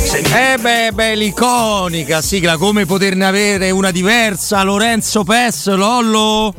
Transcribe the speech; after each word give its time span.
Eh 0.00 0.56
beh, 0.58 0.92
beh, 0.92 1.14
l'iconica 1.16 2.22
sigla, 2.22 2.56
come 2.56 2.86
poterne 2.86 3.26
avere 3.26 3.70
una 3.70 3.90
diversa? 3.90 4.62
Lorenzo 4.62 5.24
Pes, 5.24 5.66
Lollo. 5.74 6.54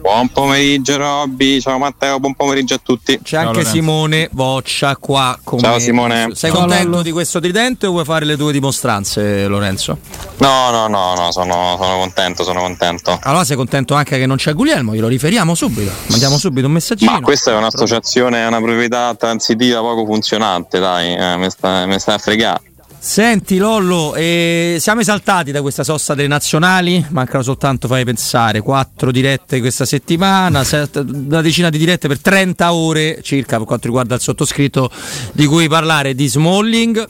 Buon 0.00 0.28
pomeriggio 0.28 0.96
Robby, 0.96 1.60
ciao 1.60 1.78
Matteo, 1.78 2.20
buon 2.20 2.34
pomeriggio 2.34 2.74
a 2.74 2.80
tutti. 2.82 3.18
C'è 3.22 3.38
anche 3.38 3.52
Lorenzo. 3.52 3.70
Simone 3.70 4.28
Boccia 4.30 4.96
qua. 4.96 5.38
Come... 5.42 5.62
Ciao 5.62 5.78
Simone. 5.78 6.30
Sei 6.34 6.50
Ciao, 6.50 6.60
contento 6.60 7.00
di 7.02 7.10
questo 7.10 7.40
tridente 7.40 7.86
o 7.86 7.90
vuoi 7.92 8.04
fare 8.04 8.26
le 8.26 8.36
tue 8.36 8.52
dimostranze, 8.52 9.46
Lorenzo? 9.46 9.98
No, 10.38 10.70
no, 10.70 10.88
no, 10.88 11.14
no, 11.14 11.32
sono, 11.32 11.76
sono 11.80 11.98
contento, 11.98 12.44
sono 12.44 12.60
contento. 12.60 13.18
Allora 13.22 13.44
sei 13.44 13.56
contento 13.56 13.94
anche 13.94 14.18
che 14.18 14.26
non 14.26 14.36
c'è 14.36 14.52
Guglielmo, 14.52 14.94
glielo 14.94 15.08
riferiamo 15.08 15.54
subito. 15.54 15.90
Mandiamo 16.08 16.36
subito 16.36 16.66
un 16.66 16.72
messaggino. 16.72 17.12
Ma 17.12 17.20
questa 17.20 17.52
è 17.52 17.56
un'associazione, 17.56 18.42
è 18.42 18.46
una 18.46 18.60
proprietà 18.60 19.14
transitiva 19.14 19.80
poco 19.80 20.04
funzionante, 20.04 20.78
dai, 20.78 21.14
eh, 21.14 21.36
mi 21.38 21.50
sta, 21.50 21.86
mi 21.86 21.98
sta 21.98 22.14
a 22.14 22.18
fregare. 22.18 22.60
Senti 23.02 23.56
Lollo, 23.56 24.14
eh, 24.14 24.76
siamo 24.78 25.00
esaltati 25.00 25.52
da 25.52 25.62
questa 25.62 25.82
sosta 25.84 26.14
delle 26.14 26.28
nazionali, 26.28 27.04
mancano 27.08 27.42
soltanto, 27.42 27.88
fai 27.88 28.04
pensare, 28.04 28.60
quattro 28.60 29.10
dirette 29.10 29.58
questa 29.60 29.86
settimana, 29.86 30.62
set- 30.64 31.02
una 31.08 31.40
decina 31.40 31.70
di 31.70 31.78
dirette 31.78 32.08
per 32.08 32.20
30 32.20 32.74
ore 32.74 33.20
circa 33.22 33.56
per 33.56 33.66
quanto 33.66 33.86
riguarda 33.86 34.14
il 34.16 34.20
sottoscritto, 34.20 34.90
di 35.32 35.46
cui 35.46 35.66
parlare 35.66 36.14
di 36.14 36.28
Smalling, 36.28 37.08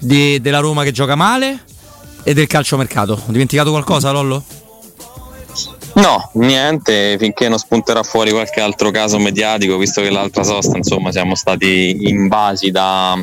di- 0.00 0.40
della 0.40 0.58
Roma 0.58 0.82
che 0.82 0.90
gioca 0.90 1.14
male 1.14 1.60
e 2.24 2.34
del 2.34 2.48
calciomercato. 2.48 3.12
Ho 3.12 3.30
dimenticato 3.30 3.70
qualcosa 3.70 4.10
Lollo? 4.10 4.42
No, 5.94 6.30
niente, 6.34 7.16
finché 7.18 7.48
non 7.48 7.58
spunterà 7.58 8.02
fuori 8.02 8.32
qualche 8.32 8.60
altro 8.60 8.90
caso 8.90 9.18
mediatico, 9.20 9.76
visto 9.76 10.02
che 10.02 10.10
l'altra 10.10 10.42
sosta, 10.42 10.76
insomma, 10.76 11.12
siamo 11.12 11.36
stati 11.36 12.08
invasi 12.08 12.70
da, 12.72 13.16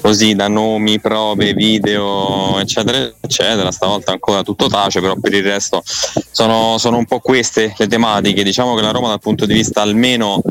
così, 0.00 0.34
da 0.34 0.48
nomi, 0.48 1.00
prove, 1.00 1.54
video, 1.54 2.58
eccetera, 2.58 3.10
eccetera. 3.20 3.70
Stavolta 3.70 4.12
ancora 4.12 4.42
tutto 4.42 4.68
tace, 4.68 5.00
però 5.00 5.14
per 5.20 5.34
il 5.34 5.42
resto 5.42 5.82
sono, 6.30 6.78
sono 6.78 6.96
un 6.96 7.04
po' 7.04 7.20
queste 7.20 7.74
le 7.76 7.86
tematiche. 7.86 8.42
Diciamo 8.42 8.74
che 8.74 8.82
la 8.82 8.90
Roma 8.90 9.08
dal 9.08 9.20
punto 9.20 9.46
di 9.46 9.54
vista 9.54 9.82
almeno 9.82 10.42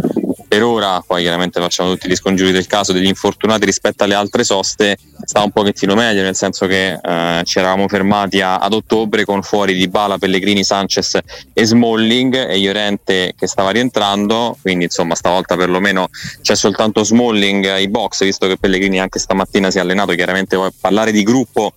per 0.47 0.63
ora, 0.63 1.03
poi 1.05 1.21
chiaramente 1.23 1.59
facciamo 1.59 1.91
tutti 1.91 2.07
gli 2.07 2.15
scongiuri 2.15 2.51
del 2.51 2.67
caso 2.67 2.93
degli 2.93 3.05
infortunati 3.05 3.65
rispetto 3.65 4.03
alle 4.03 4.13
altre 4.13 4.43
soste, 4.43 4.97
sta 5.27 5.43
un 5.43 5.51
pochettino 5.51 5.93
meglio, 5.93 6.21
nel 6.21 6.37
senso 6.37 6.67
che 6.67 6.93
eh, 6.93 7.41
ci 7.43 7.59
eravamo 7.59 7.89
fermati 7.89 8.39
a- 8.39 8.59
ad 8.59 8.71
ottobre 8.71 9.25
con 9.25 9.41
fuori 9.41 9.75
di 9.75 9.89
Bala, 9.89 10.17
Pellegrini, 10.17 10.63
Sanchez 10.63 11.19
e 11.51 11.65
Smalling 11.65 12.47
e 12.47 12.57
Llorente 12.57 13.33
che 13.37 13.45
stava 13.45 13.71
rientrando, 13.71 14.57
quindi 14.61 14.85
insomma 14.85 15.15
stavolta 15.15 15.57
perlomeno 15.57 16.07
c'è 16.41 16.55
soltanto 16.55 17.03
Smalling 17.03 17.65
ai 17.65 17.89
box, 17.89 18.23
visto 18.23 18.47
che 18.47 18.55
Pellegrini 18.55 19.01
anche 19.01 19.19
stamattina 19.19 19.69
si 19.69 19.79
è 19.79 19.81
allenato, 19.81 20.13
chiaramente 20.13 20.57
parlare 20.79 21.11
di 21.11 21.23
gruppo 21.23 21.73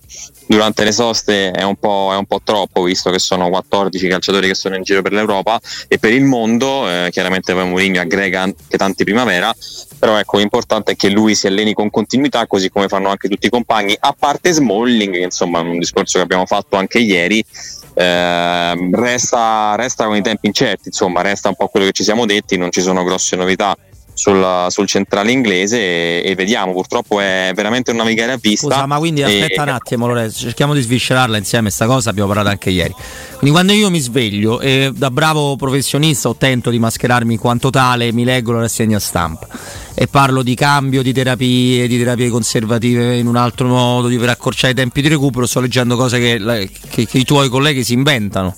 durante 0.47 0.85
le 0.85 0.93
soste 0.93 1.51
è 1.51 1.63
un, 1.63 1.75
po', 1.75 2.11
è 2.13 2.15
un 2.15 2.25
po' 2.25 2.39
troppo, 2.41 2.83
visto 2.83 3.11
che 3.11 3.19
sono 3.19 3.49
14 3.49 4.07
calciatori 4.07 4.47
che 4.47 4.55
sono 4.55 4.77
in 4.77 4.83
giro 4.83 5.01
per 5.01 5.11
l'Europa 5.11 5.59
e 5.89 5.97
per 5.99 6.13
il 6.13 6.23
mondo, 6.23 6.89
eh, 6.89 7.09
chiaramente 7.11 7.53
poi 7.53 7.67
Mourinho 7.67 7.99
aggrega 7.99 8.43
anche 8.43 8.77
tanti 8.77 9.03
primavera, 9.03 9.53
però 10.01 10.17
ecco 10.17 10.39
l'importante 10.39 10.93
è 10.93 10.95
che 10.95 11.09
lui 11.09 11.35
si 11.35 11.45
alleni 11.45 11.75
con 11.75 11.91
continuità, 11.91 12.47
così 12.47 12.71
come 12.71 12.87
fanno 12.87 13.09
anche 13.09 13.29
tutti 13.29 13.45
i 13.45 13.49
compagni, 13.51 13.95
a 13.99 14.15
parte 14.17 14.51
Smalling, 14.51 15.13
che 15.13 15.19
insomma 15.19 15.59
è 15.59 15.61
un 15.61 15.77
discorso 15.77 16.17
che 16.17 16.23
abbiamo 16.23 16.47
fatto 16.47 16.75
anche 16.75 16.97
ieri. 16.97 17.45
eh, 17.93 18.89
resta, 18.93 19.75
resta 19.75 20.05
con 20.05 20.15
i 20.15 20.23
tempi 20.23 20.47
incerti, 20.47 20.87
insomma, 20.87 21.21
resta 21.21 21.49
un 21.49 21.55
po' 21.55 21.67
quello 21.67 21.85
che 21.85 21.91
ci 21.91 22.03
siamo 22.03 22.25
detti, 22.25 22.57
non 22.57 22.71
ci 22.71 22.81
sono 22.81 23.03
grosse 23.03 23.35
novità 23.35 23.77
sul, 24.13 24.65
sul 24.69 24.87
centrale 24.87 25.31
inglese 25.31 25.77
e, 25.77 26.21
e 26.25 26.35
vediamo, 26.35 26.73
purtroppo 26.73 27.19
è 27.19 27.51
veramente 27.55 27.91
un 27.91 27.97
navigare 27.97 28.33
a 28.33 28.37
vista. 28.39 28.67
Scusa, 28.67 28.85
ma 28.85 28.97
quindi 28.97 29.21
e- 29.21 29.25
aspetta 29.25 29.63
un 29.63 29.69
attimo, 29.69 30.07
Lorenzo, 30.07 30.39
cerchiamo 30.39 30.73
di 30.73 30.81
sviscerarla 30.81 31.37
insieme 31.37 31.69
sta 31.69 31.85
cosa, 31.85 32.09
abbiamo 32.09 32.27
parlato 32.27 32.49
anche 32.49 32.69
ieri. 32.69 32.93
Quindi 33.37 33.51
quando 33.51 33.73
io 33.73 33.89
mi 33.89 33.99
sveglio 33.99 34.59
e 34.59 34.91
da 34.95 35.09
bravo 35.09 35.55
professionista 35.55 36.29
o 36.29 36.35
tento 36.35 36.69
di 36.69 36.77
mascherarmi 36.79 37.37
quanto 37.37 37.69
tale, 37.69 38.11
mi 38.11 38.23
leggo 38.23 38.51
la 38.51 38.59
rassegna 38.61 38.99
stampa 38.99 39.47
e 39.95 40.07
parlo 40.07 40.43
di 40.43 40.55
cambio 40.55 41.01
di 41.01 41.11
terapie, 41.13 41.87
di 41.87 41.97
terapie 41.97 42.29
conservative 42.29 43.17
in 43.17 43.27
un 43.27 43.35
altro 43.35 43.67
modo, 43.67 44.07
di 44.07 44.17
per 44.17 44.29
accorciare 44.29 44.73
i 44.73 44.75
tempi 44.75 45.01
di 45.01 45.07
recupero, 45.07 45.45
sto 45.47 45.59
leggendo 45.59 45.95
cose 45.95 46.19
che, 46.19 46.69
che- 46.89 47.05
che 47.07 47.17
i 47.17 47.23
tuoi 47.23 47.49
colleghi 47.49 47.83
si 47.83 47.93
inventano. 47.93 48.55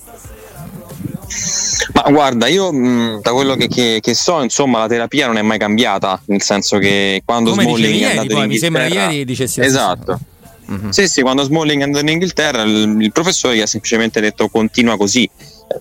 Ma 1.94 2.02
guarda, 2.10 2.46
io 2.48 2.72
mh, 2.72 3.20
da 3.22 3.32
quello 3.32 3.54
che, 3.54 3.68
che- 3.68 3.98
che 4.02 4.14
so, 4.14 4.42
insomma, 4.42 4.80
la 4.80 4.88
terapia 4.88 5.26
non 5.26 5.36
è 5.38 5.42
mai 5.42 5.58
cambiata, 5.58 6.20
nel 6.26 6.42
senso 6.42 6.78
che 6.78 7.22
quando 7.24 7.50
Come 7.50 7.64
Smalling 7.64 7.92
è 7.92 7.96
ieri, 7.96 8.04
andato 8.10 8.26
in 8.32 8.38
poi, 8.38 8.46
mi 8.48 8.58
sembra 8.58 8.82
Inghilterra, 8.82 9.12
ieri 9.12 9.24
dicessi 9.24 9.60
Esatto. 9.60 10.20
Sì, 10.90 11.08
sì, 11.08 11.20
quando 11.20 11.42
Smalling 11.42 11.80
è 11.82 11.84
andato 11.84 12.04
in 12.04 12.10
Inghilterra, 12.10 12.62
il, 12.62 12.96
il 13.00 13.12
professore 13.12 13.56
gli 13.56 13.60
ha 13.60 13.66
semplicemente 13.66 14.20
detto 14.20 14.48
continua 14.48 14.96
così. 14.96 15.28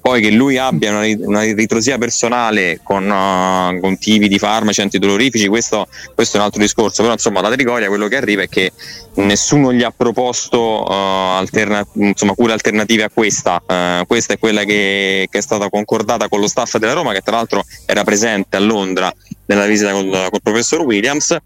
Poi 0.01 0.21
che 0.21 0.31
lui 0.31 0.57
abbia 0.57 0.91
una, 0.91 1.05
una 1.27 1.41
ritrosia 1.41 1.97
personale 1.97 2.79
con, 2.81 3.03
uh, 3.03 3.79
con 3.79 3.97
tipi 3.97 4.27
di 4.27 4.39
farmaci 4.39 4.81
antidolorifici, 4.81 5.47
questo, 5.47 5.87
questo 6.15 6.37
è 6.37 6.39
un 6.39 6.45
altro 6.45 6.61
discorso. 6.61 7.01
Però 7.01 7.13
insomma 7.13 7.41
la 7.41 7.51
Trigoria 7.51 7.87
quello 7.89 8.07
che 8.07 8.15
arriva 8.15 8.41
è 8.41 8.49
che 8.49 8.71
nessuno 9.15 9.71
gli 9.71 9.83
ha 9.83 9.93
proposto 9.95 10.83
uh, 10.87 11.37
alterna- 11.37 11.85
insomma, 11.93 12.33
cure 12.33 12.53
alternative 12.53 13.03
a 13.03 13.09
questa. 13.13 13.61
Uh, 13.65 14.05
questa 14.07 14.33
è 14.33 14.39
quella 14.39 14.63
che, 14.63 15.27
che 15.29 15.37
è 15.37 15.41
stata 15.41 15.69
concordata 15.69 16.27
con 16.27 16.39
lo 16.39 16.47
staff 16.47 16.77
della 16.77 16.93
Roma, 16.93 17.13
che 17.13 17.21
tra 17.21 17.35
l'altro 17.35 17.63
era 17.85 18.03
presente 18.03 18.57
a 18.57 18.59
Londra 18.59 19.13
nella 19.45 19.65
visita 19.65 19.91
col, 19.91 20.27
col 20.29 20.41
professor 20.41 20.81
Williams, 20.81 21.37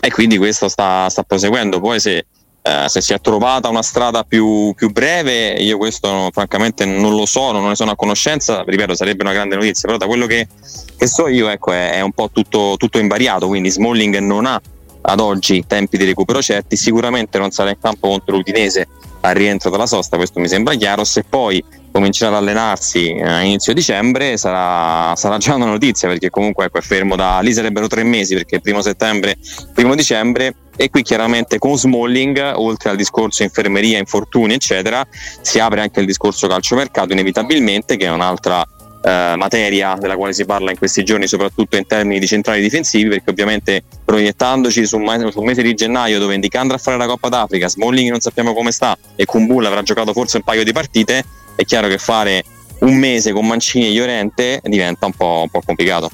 e 0.00 0.10
quindi 0.10 0.36
questo 0.36 0.68
sta, 0.68 1.08
sta 1.08 1.22
proseguendo. 1.22 1.80
Poi 1.80 1.98
se 1.98 2.26
eh, 2.66 2.88
se 2.88 3.00
si 3.00 3.12
è 3.12 3.20
trovata 3.20 3.68
una 3.68 3.82
strada 3.82 4.24
più, 4.24 4.72
più 4.74 4.90
breve, 4.90 5.52
io 5.52 5.78
questo 5.78 6.30
francamente 6.32 6.84
non 6.84 7.14
lo 7.14 7.24
so, 7.24 7.52
non 7.52 7.68
ne 7.68 7.76
sono 7.76 7.92
a 7.92 7.96
conoscenza, 7.96 8.64
ripeto, 8.66 8.96
sarebbe 8.96 9.22
una 9.22 9.32
grande 9.32 9.54
notizia, 9.54 9.86
però 9.86 9.96
da 9.96 10.06
quello 10.06 10.26
che, 10.26 10.48
che 10.96 11.06
so 11.06 11.28
io 11.28 11.48
ecco, 11.48 11.70
è, 11.70 11.92
è 11.92 12.00
un 12.00 12.10
po' 12.10 12.28
tutto, 12.32 12.74
tutto 12.76 12.98
invariato, 12.98 13.46
quindi 13.46 13.70
Smalling 13.70 14.18
non 14.18 14.46
ha 14.46 14.60
ad 15.08 15.20
oggi 15.20 15.64
tempi 15.64 15.96
di 15.96 16.06
recupero 16.06 16.42
certi, 16.42 16.76
sicuramente 16.76 17.38
non 17.38 17.52
sarà 17.52 17.70
in 17.70 17.78
campo 17.80 18.08
contro 18.08 18.34
l'Udinese 18.34 18.88
al 19.20 19.34
rientro 19.34 19.70
dalla 19.70 19.86
sosta, 19.86 20.16
questo 20.16 20.40
mi 20.40 20.48
sembra 20.48 20.74
chiaro, 20.74 21.04
se 21.04 21.22
poi 21.22 21.62
comincerà 21.90 22.30
ad 22.30 22.42
allenarsi 22.42 23.14
eh, 23.14 23.22
a 23.22 23.42
inizio 23.42 23.72
dicembre 23.72 24.36
sarà, 24.36 25.14
sarà 25.16 25.38
già 25.38 25.54
una 25.54 25.66
notizia 25.66 26.08
perché 26.08 26.30
comunque 26.30 26.66
ecco, 26.66 26.78
è 26.78 26.80
fermo 26.82 27.16
da 27.16 27.38
lì 27.40 27.52
sarebbero 27.52 27.86
tre 27.86 28.02
mesi 28.02 28.34
perché 28.34 28.60
primo 28.60 28.82
settembre, 28.82 29.36
primo 29.74 29.94
dicembre 29.94 30.54
e 30.76 30.90
qui 30.90 31.02
chiaramente 31.02 31.58
con 31.58 31.76
Smalling 31.76 32.52
oltre 32.56 32.90
al 32.90 32.96
discorso 32.96 33.42
infermeria, 33.42 33.98
infortuni 33.98 34.54
eccetera 34.54 35.06
si 35.40 35.58
apre 35.58 35.80
anche 35.80 36.00
il 36.00 36.06
discorso 36.06 36.46
calciomercato 36.46 37.12
inevitabilmente 37.12 37.96
che 37.96 38.06
è 38.06 38.10
un'altra 38.10 38.64
eh, 39.06 39.34
materia 39.36 39.96
della 39.98 40.16
quale 40.16 40.32
si 40.32 40.44
parla 40.44 40.70
in 40.72 40.78
questi 40.78 41.04
giorni 41.04 41.26
soprattutto 41.28 41.76
in 41.76 41.86
termini 41.86 42.18
di 42.18 42.26
centrali 42.26 42.60
difensivi 42.60 43.08
perché 43.08 43.30
ovviamente 43.30 43.84
proiettandoci 44.04 44.84
sul, 44.84 45.02
ma- 45.02 45.30
sul 45.30 45.44
mese 45.44 45.62
di 45.62 45.74
gennaio 45.74 46.18
dove 46.18 46.34
Indica 46.34 46.60
andrà 46.60 46.76
a 46.76 46.80
fare 46.80 46.96
la 46.96 47.06
Coppa 47.06 47.28
d'Africa 47.28 47.68
Smalling 47.68 48.10
non 48.10 48.20
sappiamo 48.20 48.52
come 48.52 48.72
sta 48.72 48.98
e 49.14 49.24
Kumbul 49.24 49.64
avrà 49.64 49.82
giocato 49.82 50.12
forse 50.12 50.38
un 50.38 50.42
paio 50.42 50.64
di 50.64 50.72
partite 50.72 51.24
è 51.56 51.64
chiaro 51.64 51.88
che 51.88 51.98
fare 51.98 52.44
un 52.80 52.94
mese 52.96 53.32
con 53.32 53.46
Mancini 53.46 53.86
e 53.86 53.92
Llorente 53.92 54.60
diventa 54.64 55.06
un 55.06 55.12
po', 55.12 55.40
un 55.42 55.48
po' 55.48 55.62
complicato 55.64 56.10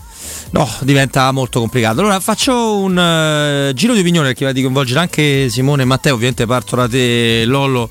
No, 0.53 0.69
diventa 0.81 1.31
molto 1.33 1.61
complicato. 1.61 2.00
Allora 2.00 2.21
faccio 2.21 2.77
un 2.77 3.71
uh, 3.71 3.73
giro 3.73 3.94
di 3.94 4.00
opinione 4.00 4.29
perché 4.29 4.44
va 4.44 4.53
di 4.53 4.61
coinvolgere 4.61 5.00
anche 5.00 5.49
Simone 5.49 5.83
e 5.83 5.85
Matteo, 5.87 6.15
ovviamente 6.15 6.44
parto 6.44 6.77
da 6.77 6.87
te 6.87 7.44
Lollo, 7.47 7.89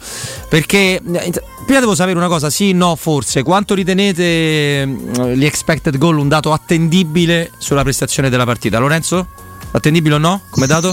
perché 0.48 1.02
eh, 1.02 1.32
prima 1.66 1.80
devo 1.80 1.96
sapere 1.96 2.18
una 2.18 2.28
cosa, 2.28 2.52
sì, 2.52 2.74
no, 2.74 2.96
forse, 2.96 3.42
quanto 3.42 3.74
ritenete 3.74 4.88
uh, 4.88 5.30
gli 5.30 5.46
expected 5.46 5.98
goal 5.98 6.20
un 6.20 6.28
dato 6.28 6.54
attendibile 6.54 7.52
sulla 7.58 7.82
prestazione 7.82 8.30
della 8.30 8.46
partita? 8.46 8.78
Lorenzo? 8.78 9.28
Attendibile 9.72 10.16
o 10.16 10.20
no 10.20 10.42
come 10.52 10.68
dato? 10.68 10.92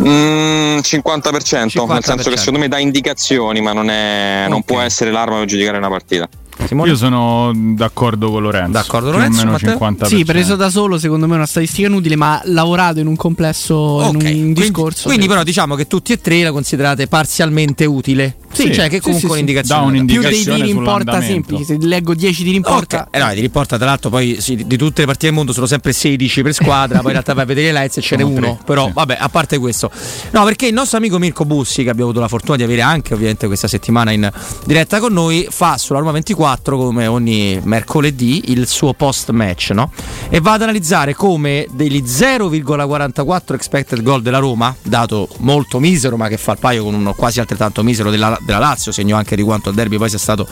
Mm, 0.00 0.78
50%, 0.78 1.66
50%, 1.66 1.92
nel 1.92 2.04
senso 2.04 2.30
che 2.30 2.36
secondo 2.36 2.58
me 2.58 2.68
dà 2.68 2.78
indicazioni, 2.78 3.60
ma 3.60 3.72
non, 3.72 3.90
è, 3.90 4.36
okay. 4.38 4.50
non 4.50 4.62
può 4.62 4.80
essere 4.80 5.10
l'arma 5.10 5.38
per 5.38 5.46
giudicare 5.46 5.76
una 5.76 5.88
partita. 5.88 6.28
Simone? 6.66 6.90
Io 6.90 6.96
sono 6.96 7.50
d'accordo 7.54 8.30
con 8.30 8.42
Lorenzo. 8.42 8.72
D'accordo, 8.72 9.10
Lorenzo. 9.10 9.46
Più 9.56 9.68
50%. 9.68 10.04
Sì, 10.04 10.24
preso 10.24 10.56
da 10.56 10.70
solo, 10.70 10.98
secondo 10.98 11.26
me 11.26 11.34
è 11.34 11.36
una 11.36 11.46
statistica 11.46 11.88
inutile, 11.88 12.16
ma 12.16 12.40
lavorato 12.44 13.00
in 13.00 13.06
un 13.06 13.16
complesso, 13.16 13.76
okay. 13.76 14.38
in 14.38 14.46
un 14.46 14.52
discorso. 14.52 15.08
Quindi, 15.08 15.26
quindi 15.26 15.26
però 15.28 15.42
diciamo 15.42 15.74
che 15.74 15.86
tutti 15.86 16.12
e 16.12 16.20
tre 16.20 16.42
la 16.42 16.52
considerate 16.52 17.06
parzialmente 17.06 17.84
utile. 17.84 18.36
Sì, 18.52 18.62
sì, 18.64 18.74
cioè 18.74 18.88
che 18.88 19.00
comunque 19.00 19.28
sì, 19.28 19.34
un'indicazione. 19.34 19.86
un'indicazione. 19.86 20.34
Più 20.34 20.44
dei 20.44 20.56
tiri 20.56 20.70
in 20.70 20.84
porta 20.84 21.20
semplici. 21.22 21.64
Se 21.64 21.76
leggo 21.80 22.14
10 22.14 22.44
tiri 22.44 22.56
in 22.56 22.62
porta. 22.62 23.06
Okay. 23.08 23.20
Eh 23.20 23.24
no, 23.24 23.30
i 23.30 23.34
tiri 23.34 23.46
in 23.46 23.50
porta, 23.50 23.76
tra 23.76 23.86
l'altro, 23.86 24.10
poi 24.10 24.36
sì, 24.40 24.64
di 24.66 24.76
tutte 24.76 25.00
le 25.00 25.06
partite 25.06 25.26
del 25.26 25.34
mondo 25.34 25.52
sono 25.52 25.66
sempre 25.66 25.92
16 25.92 26.42
per 26.42 26.52
squadra. 26.52 26.98
poi 26.98 27.06
in 27.06 27.12
realtà 27.12 27.34
vai 27.34 27.44
a 27.44 27.46
vedere 27.46 27.72
le 27.72 27.80
lights 27.80 27.96
e 27.96 28.00
ce 28.00 28.16
n'è 28.16 28.22
uno. 28.22 28.58
Però 28.64 28.90
vabbè, 28.92 29.16
a 29.18 29.28
parte 29.28 29.58
questo. 29.58 29.90
No, 30.30 30.44
perché 30.44 30.66
il 30.66 30.74
nostro 30.74 30.98
amico 30.98 31.18
Mirko 31.18 31.44
Bussi, 31.44 31.82
che 31.82 31.90
abbiamo 31.90 32.10
avuto 32.10 32.20
la 32.20 32.28
fortuna 32.28 32.56
di 32.56 32.62
avere 32.62 32.82
anche 32.82 33.14
ovviamente 33.14 33.46
questa 33.46 33.68
settimana 33.68 34.10
in 34.10 34.30
diretta 34.64 35.00
con 35.00 35.12
noi, 35.12 35.46
fa 35.50 35.78
sulla 35.78 35.98
Roma 35.98 36.12
24 36.12 36.76
come 36.76 37.06
ogni 37.06 37.60
mercoledì 37.62 38.50
il 38.52 38.66
suo 38.66 38.92
post 38.92 39.30
match, 39.30 39.70
no? 39.70 39.90
E 40.28 40.40
va 40.40 40.52
ad 40.52 40.62
analizzare 40.62 41.14
come 41.14 41.66
degli 41.70 42.02
0,44 42.02 43.54
expected 43.54 44.02
goal 44.02 44.22
della 44.22 44.38
Roma, 44.38 44.74
dato 44.82 45.28
molto 45.38 45.78
misero, 45.78 46.16
ma 46.16 46.28
che 46.28 46.36
fa 46.36 46.52
il 46.52 46.58
paio 46.58 46.84
con 46.84 46.94
uno 46.94 47.14
quasi 47.14 47.40
altrettanto 47.40 47.82
misero 47.82 48.10
della, 48.10 48.38
della 48.44 48.58
Lazio, 48.58 48.92
segno 48.92 49.16
anche 49.16 49.36
di 49.36 49.42
quanto 49.42 49.68
il 49.70 49.74
derby 49.74 49.96
poi 49.96 50.08
sia 50.08 50.18
stato 50.18 50.46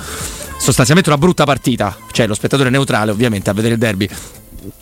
sostanzialmente 0.58 1.10
una 1.10 1.18
brutta 1.18 1.44
partita. 1.44 1.96
Cioè, 2.10 2.26
lo 2.26 2.34
spettatore 2.34 2.70
neutrale, 2.70 3.10
ovviamente, 3.10 3.50
a 3.50 3.52
vedere 3.52 3.74
il 3.74 3.80
derby 3.80 4.08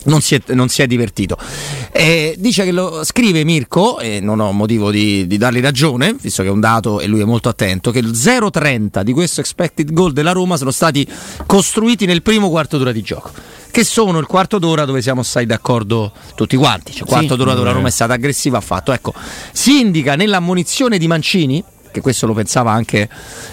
non 0.05 0.21
si, 0.21 0.35
è, 0.35 0.41
non 0.53 0.69
si 0.69 0.81
è, 0.81 0.87
divertito. 0.87 1.37
Eh, 1.91 2.35
dice 2.37 2.63
che 2.63 2.71
lo 2.71 3.03
scrive 3.03 3.43
Mirko, 3.43 3.99
e 3.99 4.19
non 4.19 4.39
ho 4.39 4.51
motivo 4.51 4.91
di, 4.91 5.27
di, 5.27 5.37
dargli 5.37 5.61
ragione, 5.61 6.15
visto 6.19 6.41
che 6.41 6.49
è 6.49 6.51
un 6.51 6.59
dato 6.59 6.99
e 6.99 7.07
lui 7.07 7.21
è 7.21 7.25
molto 7.25 7.49
attento, 7.49 7.91
che 7.91 7.99
il 7.99 8.11
0,30 8.11 9.01
di 9.01 9.13
questo 9.13 9.39
expected 9.39 9.91
goal 9.91 10.13
della 10.13 10.31
Roma 10.31 10.57
sono 10.57 10.71
stati 10.71 11.07
costruiti 11.45 12.05
nel 12.05 12.21
primo 12.21 12.49
quarto 12.49 12.77
d'ora 12.77 12.91
di 12.91 13.01
gioco. 13.01 13.31
Che 13.71 13.83
sono 13.83 14.17
il 14.17 14.25
quarto 14.25 14.57
d'ora 14.57 14.83
dove 14.85 15.01
siamo 15.01 15.21
stati 15.21 15.45
d'accordo 15.45 16.11
tutti 16.35 16.55
quanti. 16.55 16.91
Cioè, 16.91 17.07
quarto 17.07 17.33
sì, 17.33 17.37
d'ora 17.37 17.53
dove 17.53 17.67
la 17.67 17.73
Roma 17.73 17.87
è 17.87 17.91
stata 17.91 18.13
aggressiva, 18.13 18.57
ha 18.57 18.61
fatto. 18.61 18.91
Ecco, 18.91 19.13
si 19.51 19.79
indica 19.79 20.15
nell'ammonizione 20.15 20.97
di 20.97 21.07
Mancini, 21.07 21.63
che 21.91 22.01
questo 22.01 22.25
lo 22.27 22.33
pensava 22.33 22.71
anche 22.71 23.09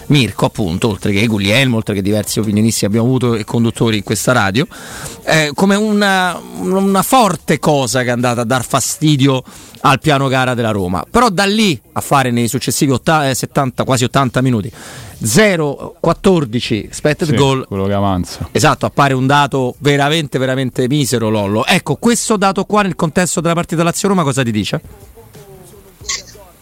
Mirko, 0.07 0.47
appunto, 0.47 0.89
oltre 0.89 1.13
che 1.13 1.27
Guglielmo, 1.27 1.77
oltre 1.77 1.95
che 1.95 2.03
diversi 2.03 2.39
opinionisti 2.39 2.85
abbiamo 2.85 3.07
avuto 3.07 3.35
e 3.35 3.45
conduttori 3.45 3.99
in 3.99 4.03
questa 4.03 4.33
radio, 4.33 4.67
eh, 5.25 5.51
come 5.55 5.75
una, 5.75 6.41
una, 6.59 7.03
forte 7.03 7.59
cosa 7.59 8.03
che 8.03 8.09
è 8.09 8.13
andata 8.13 8.43
a 8.43 8.45
dar 8.45 8.65
fastidio 8.65 9.43
al 9.81 10.01
piano 10.01 10.29
gara 10.29 10.55
della 10.55 10.71
Roma. 10.71 11.05
Però 11.09 11.29
da 11.29 11.45
lì 11.45 11.81
a 11.93 12.01
fare 12.01 12.31
nei 12.31 12.49
successivi 12.49 12.93
80, 12.93 13.35
70, 13.35 13.85
quasi 13.85 14.05
80 14.05 14.41
minuti 14.43 14.73
0-14 15.23 16.85
expected 16.85 17.29
sì, 17.29 17.35
goal. 17.35 17.67
Quello 17.67 17.87
che 17.87 17.93
avanza. 17.93 18.49
Esatto, 18.53 18.87
appare 18.87 19.15
un 19.15 19.27
dato 19.27 19.75
veramente, 19.79 20.39
veramente 20.39 20.87
misero, 20.89 21.29
Lollo. 21.31 21.65
Ecco, 21.65 21.97
questo 21.97 22.37
dato 22.37 22.65
qua 22.65 22.83
nel 22.83 22.97
contesto 22.97 23.41
della 23.41 23.55
partita 23.55 23.83
Lazio-Roma 23.83 24.23
cosa 24.23 24.43
ti 24.43 24.51
dice? 24.51 24.81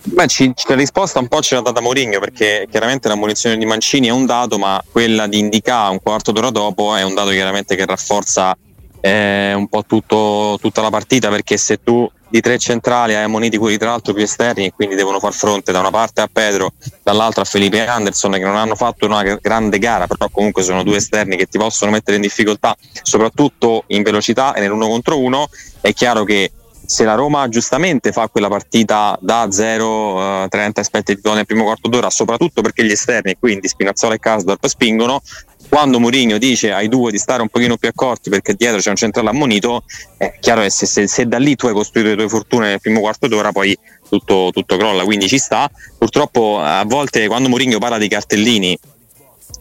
Beh, 0.06 0.26
ci, 0.26 0.52
la 0.68 0.74
risposta 0.74 1.18
un 1.18 1.28
po' 1.28 1.40
ce 1.40 1.54
l'ha 1.54 1.62
data 1.62 1.80
Mourinho 1.80 2.20
perché 2.20 2.66
chiaramente 2.70 3.08
la 3.08 3.14
munizione 3.14 3.56
di 3.56 3.64
Mancini 3.64 4.08
è 4.08 4.10
un 4.10 4.26
dato, 4.26 4.58
ma 4.58 4.82
quella 4.92 5.26
di 5.26 5.38
Indica 5.38 5.88
un 5.88 5.98
quarto 6.02 6.30
d'ora 6.30 6.50
dopo 6.50 6.94
è 6.94 7.02
un 7.02 7.14
dato 7.14 7.30
chiaramente 7.30 7.74
che 7.74 7.86
rafforza 7.86 8.54
eh, 9.00 9.54
un 9.54 9.66
po' 9.66 9.82
tutto, 9.86 10.58
tutta 10.60 10.82
la 10.82 10.90
partita 10.90 11.30
perché 11.30 11.56
se 11.56 11.82
tu 11.82 12.10
di 12.28 12.40
tre 12.42 12.58
centrali 12.58 13.14
hai 13.14 13.22
ammoniti 13.22 13.56
quelli 13.56 13.78
tra 13.78 13.90
l'altro 13.90 14.12
più 14.12 14.22
esterni 14.22 14.66
e 14.66 14.72
quindi 14.72 14.94
devono 14.94 15.20
far 15.20 15.32
fronte 15.32 15.72
da 15.72 15.80
una 15.80 15.90
parte 15.90 16.20
a 16.20 16.28
Pedro, 16.30 16.74
dall'altra 17.02 17.40
a 17.42 17.44
Felipe 17.46 17.86
Anderson 17.86 18.32
che 18.32 18.40
non 18.40 18.56
hanno 18.56 18.74
fatto 18.74 19.06
una 19.06 19.22
grande 19.22 19.78
gara, 19.78 20.06
però 20.06 20.28
comunque 20.30 20.62
sono 20.62 20.82
due 20.82 20.96
esterni 20.96 21.36
che 21.36 21.46
ti 21.46 21.56
possono 21.56 21.90
mettere 21.90 22.16
in 22.16 22.22
difficoltà, 22.22 22.76
soprattutto 23.02 23.84
in 23.86 24.02
velocità 24.02 24.52
e 24.52 24.60
nell'uno 24.60 24.86
contro 24.88 25.18
uno, 25.18 25.48
è 25.80 25.94
chiaro 25.94 26.24
che 26.24 26.50
se 26.86 27.04
la 27.04 27.14
Roma 27.14 27.48
giustamente 27.48 28.12
fa 28.12 28.28
quella 28.28 28.48
partita 28.48 29.16
da 29.20 29.48
0 29.50 30.44
uh, 30.44 30.48
30 30.48 30.81
aspetti 30.81 31.14
di 31.14 31.20
gol 31.20 31.36
nel 31.36 31.46
primo 31.46 31.64
quarto 31.64 31.88
d'ora, 31.88 32.10
soprattutto 32.10 32.62
perché 32.62 32.84
gli 32.84 32.90
esterni, 32.90 33.36
quindi 33.38 33.69
Spinazzola 33.69 34.14
e 34.14 34.19
Kasdorp 34.19 34.66
spingono, 34.66 35.22
quando 35.69 35.98
Mourinho 35.98 36.38
dice 36.38 36.72
ai 36.72 36.88
due 36.88 37.10
di 37.10 37.19
stare 37.19 37.42
un 37.42 37.48
pochino 37.48 37.76
più 37.76 37.88
accorti 37.88 38.31
perché 38.31 38.54
dietro 38.54 38.78
c'è 38.78 38.90
un 38.90 38.96
centrale 38.96 39.31
ammonito, 39.31 39.84
è 40.16 40.34
chiaro 40.40 40.62
che 40.62 40.70
se, 40.70 40.86
se, 40.86 41.06
se 41.06 41.26
da 41.26 41.38
lì 41.38 41.56
tu 41.56 41.66
hai 41.66 41.72
costruito 41.72 42.10
le 42.10 42.16
tue 42.16 42.28
fortune 42.28 42.69
nel 42.69 42.81
primo 42.81 43.00
quarto 43.00 43.26
d'ora, 43.26 43.50
poi 43.50 43.76
tutto, 44.08 44.50
tutto 44.52 44.76
crolla, 44.76 45.04
quindi 45.04 45.26
ci 45.26 45.38
sta. 45.38 45.70
Purtroppo 45.98 46.60
a 46.60 46.84
volte 46.84 47.26
quando 47.26 47.48
Mourinho 47.48 47.78
parla 47.78 47.98
di 47.98 48.08
cartellini 48.08 48.78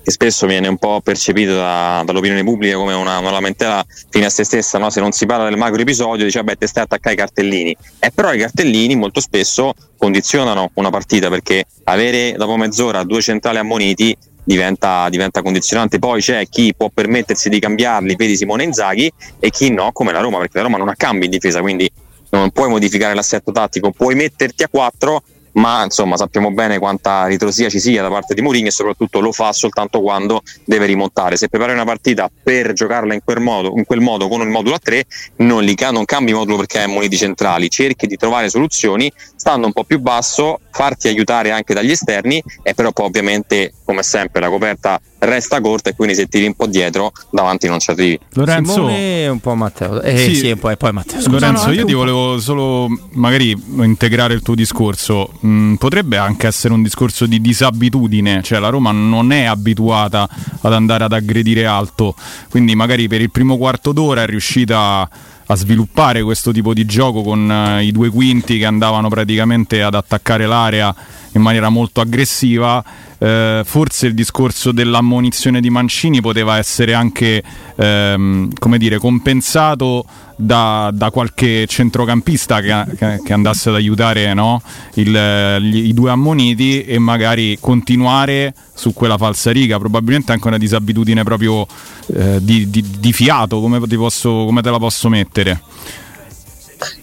che 0.04 0.12
spesso 0.12 0.46
viene 0.46 0.68
un 0.68 0.78
po' 0.78 1.00
percepito 1.02 1.56
da, 1.56 2.04
dall'opinione 2.06 2.44
pubblica 2.44 2.76
come 2.76 2.94
una, 2.94 3.20
una, 3.20 3.32
lamentela 3.32 3.84
fine 4.10 4.26
a 4.26 4.30
se 4.30 4.44
stessa, 4.44 4.78
no? 4.78 4.90
se 4.90 5.00
non 5.00 5.14
si 5.14 5.26
parla 5.26 5.46
del 5.46 5.58
macro 5.58 5.82
episodio 5.82 6.26
dice 6.26 6.40
vabbè 6.40 6.58
te 6.58 6.68
stai 6.68 6.84
attaccare 6.84 7.16
i 7.16 7.18
cartellini, 7.18 7.76
e 8.00 8.12
però 8.12 8.34
i 8.34 8.40
cartellini 8.40 8.96
molto 8.96 9.22
spesso 9.22 9.74
condizionano 9.98 10.72
una 10.74 10.90
partita 10.90 11.30
perché 11.30 11.64
avere 11.86 12.34
dopo 12.34 12.58
mezz'ora 12.58 13.04
due 13.04 13.22
centrali 13.22 13.60
ammoniti 13.60 14.16
diventa, 14.44 15.08
diventa 15.08 15.42
condizionante, 15.42 16.00
poi 16.00 16.20
c'è 16.20 16.48
chi 16.50 16.74
può 16.76 16.90
permettersi 16.94 17.48
di 17.48 17.60
cambiarli, 17.60 18.16
vedi 18.16 18.36
Simone 18.36 18.64
Inzaghi, 18.66 19.10
e 19.40 19.50
chi 19.50 19.72
no 19.72 19.92
come 19.94 20.12
la 20.12 20.20
Roma, 20.20 20.38
perché 20.40 20.58
la 20.58 20.64
Roma 20.64 20.78
non 20.78 20.90
ha 20.90 20.96
cambi 20.96 21.26
in 21.26 21.32
difesa, 21.32 21.62
quindi 21.62 21.90
non 22.32 22.52
puoi 22.52 22.68
modificare 22.68 23.14
l'assetto 23.14 23.52
tattico, 23.52 23.92
puoi 23.92 24.16
metterti 24.16 24.64
a 24.64 24.68
4 24.68 25.24
ma 25.54 25.84
insomma 25.84 26.18
sappiamo 26.18 26.52
bene 26.52 26.80
quanta 26.80 27.26
ritrosia 27.26 27.70
ci 27.70 27.80
sia 27.80 28.02
da 28.02 28.10
parte 28.10 28.34
di 28.34 28.42
Mourinho 28.42 28.68
e 28.68 28.72
soprattutto 28.72 29.20
lo 29.20 29.32
fa 29.32 29.52
soltanto 29.52 30.02
quando 30.02 30.42
deve 30.66 30.86
rimontare. 30.86 31.36
Se 31.36 31.50
prepari 31.50 31.74
una 31.74 31.86
partita 31.86 32.30
per 32.42 32.74
giocarla 32.74 33.14
in 33.14 33.22
quel 33.24 33.40
modo, 33.40 33.74
in 33.76 33.86
quel 33.86 34.00
modo 34.00 34.28
con 34.28 34.42
il 34.42 34.48
modulo 34.50 34.76
a 34.76 34.80
3, 34.80 35.06
non, 35.38 35.64
li, 35.64 35.76
non 35.92 36.06
cambi 36.06 36.34
modulo 36.34 36.58
perché 36.58 36.80
hai 36.80 36.88
moniti 36.88 37.18
centrali, 37.18 37.70
cerchi 37.70 38.08
di 38.08 38.16
trovare 38.16 38.50
soluzioni 38.50 39.12
stando 39.36 39.68
un 39.68 39.74
po' 39.74 39.84
più 39.84 40.00
basso, 40.00 40.60
farti 40.72 41.08
aiutare 41.08 41.52
anche 41.52 41.74
dagli 41.74 41.92
esterni 41.92 42.42
e 42.62 42.74
però 42.74 42.92
poi 42.92 43.06
ovviamente 43.06 43.74
come 43.84 44.04
sempre 44.04 44.42
la 44.42 44.50
coperta 44.50 45.00
resta 45.25 45.62
corta 45.62 45.89
e 45.89 45.96
quindi 45.96 46.15
se 46.15 46.27
tiri 46.27 46.46
un 46.46 46.53
po' 46.53 46.68
dietro 46.68 47.12
davanti 47.30 47.68
non 47.68 47.80
ci 47.80 47.92
arrivi. 47.92 48.20
Lorenzo 48.34 48.74
Simone 48.74 49.27
un 49.27 49.39
po' 49.39 49.56
Matteo. 49.56 50.01
Eh, 50.01 50.18
sì, 50.18 50.36
sì 50.36 50.56
poi, 50.56 50.77
poi 50.77 50.92
Matteo. 50.92 51.22
Scusa, 51.22 51.32
Lorenzo, 51.32 51.68
no, 51.68 51.74
io 51.74 51.86
ti 51.86 51.94
volevo 51.94 52.39
solo 52.39 52.88
magari 53.13 53.56
integrare 53.80 54.34
il 54.34 54.42
tuo 54.42 54.56
discorso. 54.56 55.32
Mm, 55.46 55.75
potrebbe 55.75 56.18
anche 56.18 56.48
essere 56.48 56.74
un 56.74 56.84
discorso 56.84 57.25
di 57.25 57.42
disabitudine, 57.42 58.42
cioè 58.44 58.60
la 58.60 58.70
Roma 58.70 58.92
non 58.92 59.32
è 59.32 59.44
abituata 59.44 60.27
ad 60.62 60.74
andare 60.74 61.03
ad 61.03 61.13
aggredire 61.13 61.65
alto, 61.65 62.15
quindi 62.50 62.75
magari 62.75 63.08
per 63.08 63.22
il 63.22 63.32
primo 63.32 63.58
quarto 63.58 63.92
d'ora 63.92 64.24
è 64.24 64.25
riuscita 64.25 65.10
a 65.53 65.55
sviluppare 65.55 66.24
questo 66.24 66.51
tipo 66.51 66.74
di 66.74 66.86
gioco 66.86 67.22
con 67.22 67.50
uh, 67.50 67.81
i 67.81 67.91
due 67.91 68.10
quinti 68.10 68.57
che 68.57 68.65
andavano 68.65 69.07
praticamente 69.07 69.81
ad 69.81 69.93
attaccare 69.93 70.45
l'area 70.45 70.93
in 71.33 71.41
maniera 71.41 71.69
molto 71.69 72.01
aggressiva. 72.01 72.83
Eh, 73.17 73.62
forse 73.63 74.07
il 74.07 74.13
discorso 74.13 74.72
dell'ammonizione 74.72 75.62
di 75.62 75.69
Mancini 75.69 76.22
poteva 76.22 76.57
essere 76.57 76.93
anche 76.93 77.41
ehm, 77.75 78.53
come 78.58 78.77
dire, 78.77 78.98
compensato 78.98 80.06
da, 80.36 80.89
da, 80.94 81.12
qualche 81.12 81.65
centrocampista 81.68 82.60
che, 82.62 83.20
che, 83.24 83.34
andasse 83.34 83.70
ad 83.70 83.75
aiutare 83.75 84.34
no? 84.34 84.62
Il, 84.96 85.60
gli, 85.62 85.88
i 85.88 85.94
due 85.94 86.12
ammoniti 86.12 86.84
e 86.84 86.98
magari 87.00 87.58
continuare 87.60 88.53
su 88.74 88.94
quella 88.94 89.18
falsa 89.18 89.51
riga. 89.51 89.77
Probabilmente 89.77 90.32
anche 90.32 90.48
una 90.48 90.58
disabitudine 90.58 91.24
proprio 91.24 91.65
eh, 92.13 92.39
di, 92.42 92.70
di, 92.70 92.84
di, 93.00 93.13
fiato, 93.13 93.60
come, 93.60 93.80
posso, 93.80 94.46
come 94.46 94.62
te 94.62 94.70
la 94.70 94.80
posso 94.80 95.10
mettere? 95.10 95.62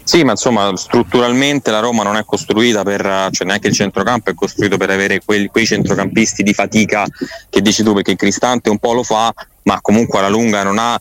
Sì, 0.03 0.25
ma 0.25 0.33
insomma 0.33 0.77
strutturalmente 0.77 1.71
la 1.71 1.79
Roma 1.79 2.03
non 2.03 2.17
è 2.17 2.25
costruita 2.25 2.83
per, 2.83 3.29
cioè 3.31 3.47
neanche 3.47 3.69
il 3.69 3.75
centrocampo 3.75 4.31
è 4.31 4.35
costruito 4.35 4.77
per 4.77 4.91
avere 4.91 5.21
quei, 5.25 5.47
quei 5.47 5.65
centrocampisti 5.65 6.43
di 6.43 6.53
fatica 6.53 7.07
che 7.49 7.62
dici 7.62 7.83
tu, 7.83 7.95
perché 7.95 8.17
Cristante 8.17 8.71
un 8.71 8.79
po' 8.79 8.93
lo 8.93 9.05
fa, 9.05 9.33
ma 9.64 9.81
comunque 9.81 10.19
alla 10.19 10.29
lunga 10.29 10.62
non 10.62 10.79
ha 10.79 11.00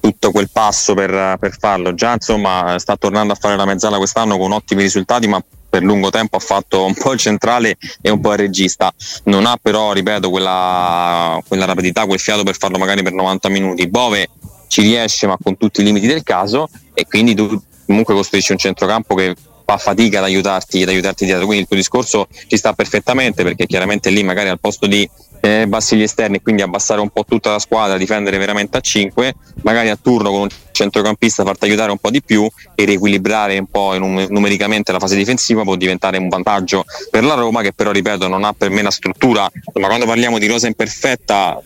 tutto 0.00 0.30
quel 0.30 0.48
passo 0.50 0.94
per, 0.94 1.36
per 1.38 1.56
farlo. 1.58 1.94
Già 1.94 2.12
insomma 2.12 2.78
sta 2.78 2.96
tornando 2.96 3.32
a 3.32 3.36
fare 3.36 3.56
la 3.56 3.64
mezzala 3.64 3.96
quest'anno 3.96 4.38
con 4.38 4.52
ottimi 4.52 4.82
risultati, 4.82 5.26
ma 5.26 5.42
per 5.68 5.82
lungo 5.82 6.10
tempo 6.10 6.36
ha 6.36 6.40
fatto 6.40 6.84
un 6.84 6.94
po' 6.94 7.12
il 7.12 7.18
centrale 7.18 7.76
e 8.00 8.10
un 8.10 8.20
po' 8.20 8.32
il 8.32 8.38
regista. 8.38 8.92
Non 9.24 9.46
ha 9.46 9.58
però, 9.60 9.92
ripeto, 9.92 10.30
quella, 10.30 11.40
quella 11.46 11.64
rapidità, 11.64 12.06
quel 12.06 12.20
fiato 12.20 12.44
per 12.44 12.56
farlo 12.56 12.78
magari 12.78 13.02
per 13.02 13.12
90 13.12 13.48
minuti. 13.48 13.88
Bove 13.88 14.28
ci 14.68 14.82
riesce 14.82 15.26
ma 15.26 15.36
con 15.42 15.56
tutti 15.56 15.80
i 15.80 15.84
limiti 15.84 16.06
del 16.06 16.22
caso 16.22 16.68
e 16.94 17.06
quindi 17.06 17.34
tu 17.34 17.60
comunque 17.86 18.14
costruisci 18.14 18.52
un 18.52 18.58
centrocampo 18.58 19.14
che 19.14 19.34
fa 19.66 19.76
fatica 19.78 20.18
ad 20.18 20.24
aiutarti, 20.24 20.82
ad 20.82 20.88
aiutarti 20.88 21.24
dietro. 21.24 21.44
Quindi 21.44 21.62
il 21.62 21.68
tuo 21.68 21.76
discorso 21.76 22.28
ci 22.46 22.56
sta 22.56 22.72
perfettamente 22.72 23.42
perché 23.42 23.66
chiaramente 23.66 24.10
lì 24.10 24.22
magari 24.22 24.48
al 24.48 24.60
posto 24.60 24.86
di 24.86 25.08
eh, 25.40 25.66
bassi 25.66 25.96
gli 25.96 26.02
esterni 26.02 26.40
quindi 26.40 26.62
abbassare 26.62 27.00
un 27.00 27.10
po' 27.10 27.24
tutta 27.24 27.50
la 27.50 27.58
squadra, 27.58 27.96
difendere 27.96 28.38
veramente 28.38 28.76
a 28.76 28.80
5, 28.80 29.34
magari 29.62 29.90
a 29.90 29.98
turno 30.00 30.30
con 30.30 30.40
un 30.42 30.48
centrocampista 30.70 31.44
farti 31.44 31.66
aiutare 31.66 31.90
un 31.90 31.98
po' 31.98 32.10
di 32.10 32.22
più 32.22 32.48
e 32.74 32.84
riequilibrare 32.84 33.58
un 33.58 33.66
po' 33.66 33.98
num- 33.98 34.26
numericamente 34.28 34.92
la 34.92 34.98
fase 34.98 35.16
difensiva 35.16 35.62
può 35.62 35.76
diventare 35.76 36.16
un 36.18 36.28
vantaggio 36.28 36.84
per 37.10 37.24
la 37.24 37.34
Roma 37.34 37.62
che 37.62 37.72
però 37.72 37.90
ripeto 37.90 38.28
non 38.28 38.44
ha 38.44 38.52
per 38.52 38.70
me 38.70 38.82
la 38.82 38.90
struttura, 38.90 39.50
ma 39.74 39.86
quando 39.86 40.06
parliamo 40.06 40.38
di 40.38 40.46
rosa 40.46 40.68
imperfetta 40.68 41.60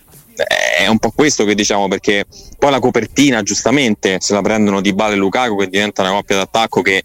è 0.45 0.87
un 0.87 0.99
po' 0.99 1.11
questo 1.11 1.45
che 1.45 1.55
diciamo 1.55 1.89
perché 1.89 2.25
poi 2.59 2.71
la 2.71 2.81
copertina 2.81 3.43
giustamente 3.43 4.17
se 4.21 4.33
la 4.33 4.41
prendono 4.41 4.81
di 4.81 4.95
Bale 4.95 5.15
e 5.15 5.17
Lukaku 5.17 5.59
che 5.59 5.69
diventa 5.69 6.03
una 6.03 6.13
coppia 6.13 6.37
d'attacco 6.37 6.81
che 6.81 7.03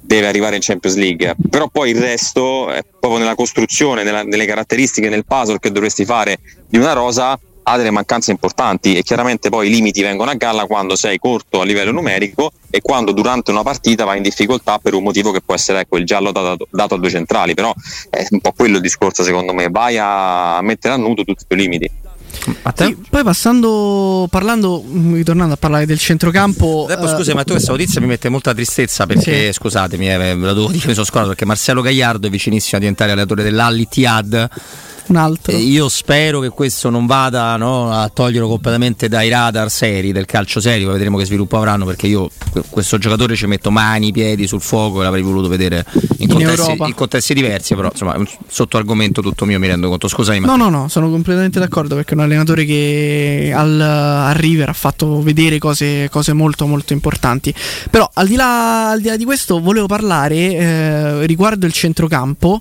deve 0.00 0.26
arrivare 0.26 0.56
in 0.56 0.62
Champions 0.62 0.96
League. 0.96 1.34
Però 1.48 1.68
poi 1.68 1.90
il 1.90 2.00
resto 2.00 2.70
è 2.70 2.82
proprio 2.82 3.20
nella 3.20 3.34
costruzione 3.34 4.02
nella, 4.02 4.22
nelle 4.22 4.46
caratteristiche 4.46 5.08
nel 5.08 5.24
puzzle 5.24 5.58
che 5.58 5.70
dovresti 5.70 6.04
fare 6.04 6.38
di 6.66 6.78
una 6.78 6.92
rosa 6.92 7.38
ha 7.62 7.76
delle 7.76 7.90
mancanze 7.90 8.30
importanti. 8.30 8.96
E 8.96 9.02
chiaramente 9.02 9.48
poi 9.48 9.68
i 9.68 9.70
limiti 9.70 10.02
vengono 10.02 10.30
a 10.30 10.34
galla 10.34 10.66
quando 10.66 10.96
sei 10.96 11.18
corto 11.18 11.60
a 11.60 11.64
livello 11.64 11.92
numerico 11.92 12.52
e 12.70 12.80
quando 12.80 13.12
durante 13.12 13.50
una 13.50 13.62
partita 13.62 14.04
vai 14.04 14.16
in 14.16 14.22
difficoltà 14.22 14.78
per 14.78 14.94
un 14.94 15.02
motivo 15.02 15.30
che 15.30 15.40
può 15.40 15.54
essere 15.54 15.80
ecco, 15.80 15.96
il 15.98 16.06
giallo 16.06 16.32
dato, 16.32 16.66
dato 16.70 16.94
a 16.94 16.98
due 16.98 17.10
centrali. 17.10 17.54
Però 17.54 17.72
è 18.08 18.26
un 18.30 18.40
po' 18.40 18.52
quello 18.52 18.76
il 18.76 18.82
discorso 18.82 19.22
secondo 19.22 19.52
me. 19.52 19.68
Vai 19.68 19.96
a 19.98 20.60
mettere 20.62 20.94
a 20.94 20.96
nudo 20.96 21.24
tutti 21.24 21.42
i 21.42 21.46
tuoi 21.46 21.60
limiti 21.60 21.90
sì, 22.74 22.96
poi 23.08 23.22
passando, 23.22 24.26
parlando, 24.30 24.82
mm, 24.86 25.14
ritornando 25.14 25.54
a 25.54 25.56
parlare 25.56 25.86
del 25.86 25.98
centrocampo. 25.98 26.86
Depo, 26.88 27.04
uh, 27.04 27.08
scusa, 27.08 27.34
ma 27.34 27.44
tu 27.44 27.52
questa 27.52 27.72
notizia 27.72 28.00
mi 28.00 28.06
mette 28.06 28.28
molta 28.28 28.54
tristezza 28.54 29.06
perché, 29.06 29.46
sì. 29.46 29.52
scusatemi, 29.52 30.10
eh, 30.10 30.34
la 30.36 30.52
devo 30.52 30.70
dire, 30.70 30.86
mi 30.86 30.94
sono 30.94 31.04
scordato 31.04 31.28
perché 31.28 31.44
Marcello 31.44 31.82
Gagliardo 31.82 32.26
è 32.26 32.30
vicinissimo 32.30 32.76
a 32.76 32.80
diventare 32.80 33.12
allenatore 33.12 33.42
dell'Allitiad 33.42 34.48
un 35.06 35.16
altro. 35.16 35.56
io 35.56 35.88
spero 35.88 36.40
che 36.40 36.48
questo 36.50 36.90
non 36.90 37.06
vada 37.06 37.56
no, 37.56 37.92
a 37.92 38.08
toglierlo 38.08 38.48
completamente 38.48 39.08
dai 39.08 39.28
radar 39.28 39.70
seri 39.70 40.12
del 40.12 40.26
calcio 40.26 40.60
serio, 40.60 40.90
vedremo 40.92 41.16
che 41.16 41.24
sviluppo 41.24 41.56
avranno 41.56 41.84
perché 41.84 42.06
io 42.06 42.30
questo 42.68 42.98
giocatore 42.98 43.36
ci 43.36 43.46
metto 43.46 43.70
mani, 43.70 44.12
piedi 44.12 44.46
sul 44.46 44.60
fuoco 44.60 45.00
e 45.00 45.04
l'avrei 45.04 45.22
voluto 45.22 45.48
vedere 45.48 45.84
in, 45.92 46.10
in, 46.18 46.28
contesti, 46.28 46.76
in 46.78 46.94
contesti, 46.94 47.34
diversi, 47.34 47.74
però 47.74 47.88
insomma 47.90 48.16
sotto 48.48 48.76
argomento 48.76 49.22
tutto 49.22 49.44
mio 49.44 49.58
mi 49.58 49.66
rendo 49.66 49.88
conto. 49.88 50.08
Scusami. 50.08 50.40
No, 50.40 50.56
no, 50.56 50.68
no, 50.68 50.88
sono 50.88 51.10
completamente 51.10 51.58
d'accordo 51.58 51.94
perché 51.94 52.12
è 52.12 52.14
un 52.14 52.22
allenatore 52.22 52.64
che 52.64 53.52
al, 53.54 53.80
al 53.80 54.34
River 54.34 54.68
ha 54.68 54.74
fatto 54.74 55.22
vedere 55.22 55.58
cose, 55.58 56.08
cose, 56.10 56.32
molto 56.32 56.66
molto 56.66 56.92
importanti. 56.92 57.54
Però 57.90 58.08
al 58.14 58.26
di 58.26 58.36
là, 58.36 58.90
al 58.90 59.00
di, 59.00 59.08
là 59.08 59.16
di 59.16 59.24
questo 59.24 59.60
volevo 59.60 59.86
parlare 59.86 60.36
eh, 60.36 61.26
riguardo 61.26 61.66
il 61.66 61.72
centrocampo 61.72 62.60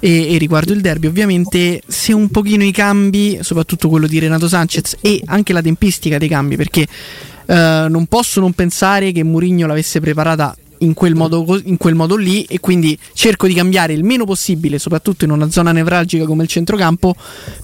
e, 0.00 0.34
e, 0.34 0.38
riguardo 0.38 0.72
il 0.72 0.80
derby 0.80 1.06
ovviamente 1.06 1.82
se 1.86 2.12
un 2.12 2.28
pochino 2.28 2.64
i 2.64 2.72
cambi 2.72 3.38
soprattutto 3.42 3.88
quello 3.88 4.06
di 4.06 4.18
Renato 4.18 4.48
Sanchez 4.48 4.96
e 5.00 5.22
anche 5.26 5.52
la 5.52 5.62
tempistica 5.62 6.18
dei 6.18 6.28
cambi 6.28 6.56
perché 6.56 6.86
eh, 7.46 7.86
non 7.88 8.06
posso 8.06 8.40
non 8.40 8.52
pensare 8.52 9.12
che 9.12 9.22
Mourinho 9.22 9.66
l'avesse 9.66 10.00
preparata 10.00 10.54
in 10.78 10.94
quel, 10.94 11.14
modo, 11.14 11.60
in 11.64 11.76
quel 11.76 11.94
modo 11.94 12.16
lì 12.16 12.44
e 12.44 12.60
quindi 12.60 12.96
cerco 13.12 13.46
di 13.46 13.54
cambiare 13.54 13.92
il 13.92 14.04
meno 14.04 14.24
possibile, 14.24 14.78
soprattutto 14.78 15.24
in 15.24 15.30
una 15.30 15.50
zona 15.50 15.72
nevralgica 15.72 16.24
come 16.24 16.42
il 16.42 16.48
centrocampo, 16.48 17.14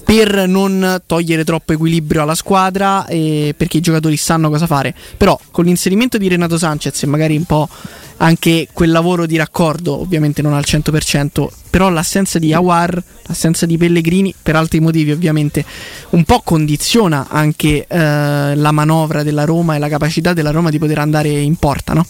per 0.04 0.48
non 0.48 1.02
togliere 1.06 1.44
troppo 1.44 1.72
equilibrio 1.72 2.22
alla 2.22 2.34
squadra 2.34 3.06
e 3.06 3.54
perché 3.56 3.78
i 3.78 3.80
giocatori 3.80 4.16
sanno 4.16 4.50
cosa 4.50 4.66
fare. 4.66 4.94
Però 5.16 5.38
con 5.50 5.64
l'inserimento 5.64 6.18
di 6.18 6.28
Renato 6.28 6.58
Sanchez 6.58 7.02
e 7.02 7.06
magari 7.06 7.36
un 7.36 7.44
po' 7.44 7.68
anche 8.18 8.68
quel 8.72 8.90
lavoro 8.90 9.26
di 9.26 9.36
raccordo, 9.36 9.98
ovviamente 9.98 10.42
non 10.42 10.54
al 10.54 10.64
100%, 10.66 11.48
però 11.70 11.88
l'assenza 11.88 12.38
di 12.38 12.52
Awar, 12.52 13.02
l'assenza 13.22 13.66
di 13.66 13.76
Pellegrini, 13.76 14.34
per 14.40 14.56
altri 14.56 14.80
motivi 14.80 15.10
ovviamente, 15.10 15.64
un 16.10 16.24
po' 16.24 16.40
condiziona 16.44 17.26
anche 17.28 17.86
eh, 17.86 18.54
la 18.54 18.72
manovra 18.72 19.22
della 19.22 19.44
Roma 19.44 19.74
e 19.74 19.78
la 19.78 19.88
capacità 19.88 20.32
della 20.32 20.50
Roma 20.50 20.70
di 20.70 20.78
poter 20.78 20.98
andare 20.98 21.28
in 21.28 21.56
porta, 21.56 21.92
no? 21.92 22.06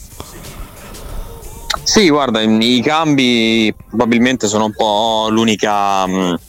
Sì, 1.83 2.09
guarda, 2.09 2.41
i 2.41 2.81
cambi 2.83 3.73
probabilmente 3.89 4.47
sono 4.47 4.65
un 4.65 4.73
po' 4.73 5.27
l'unica... 5.29 6.05
Mh 6.07 6.39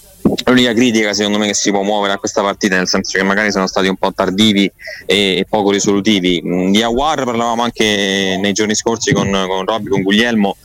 l'unica 0.50 0.72
critica 0.72 1.12
secondo 1.12 1.38
me 1.38 1.46
che 1.46 1.54
si 1.54 1.70
può 1.70 1.82
muovere 1.82 2.12
a 2.12 2.18
questa 2.18 2.42
partita 2.42 2.76
nel 2.76 2.88
senso 2.88 3.18
che 3.18 3.24
magari 3.24 3.50
sono 3.50 3.66
stati 3.66 3.88
un 3.88 3.96
po' 3.96 4.12
tardivi 4.12 4.70
e, 5.04 5.38
e 5.38 5.46
poco 5.48 5.70
risolutivi. 5.70 6.40
Di 6.70 6.82
Aguar 6.82 7.24
parlavamo 7.24 7.62
anche 7.62 8.38
nei 8.40 8.52
giorni 8.52 8.74
scorsi 8.74 9.12
con, 9.12 9.30
con 9.30 9.64
Robby, 9.64 9.88
con 9.88 10.02
Guglielmo. 10.02 10.56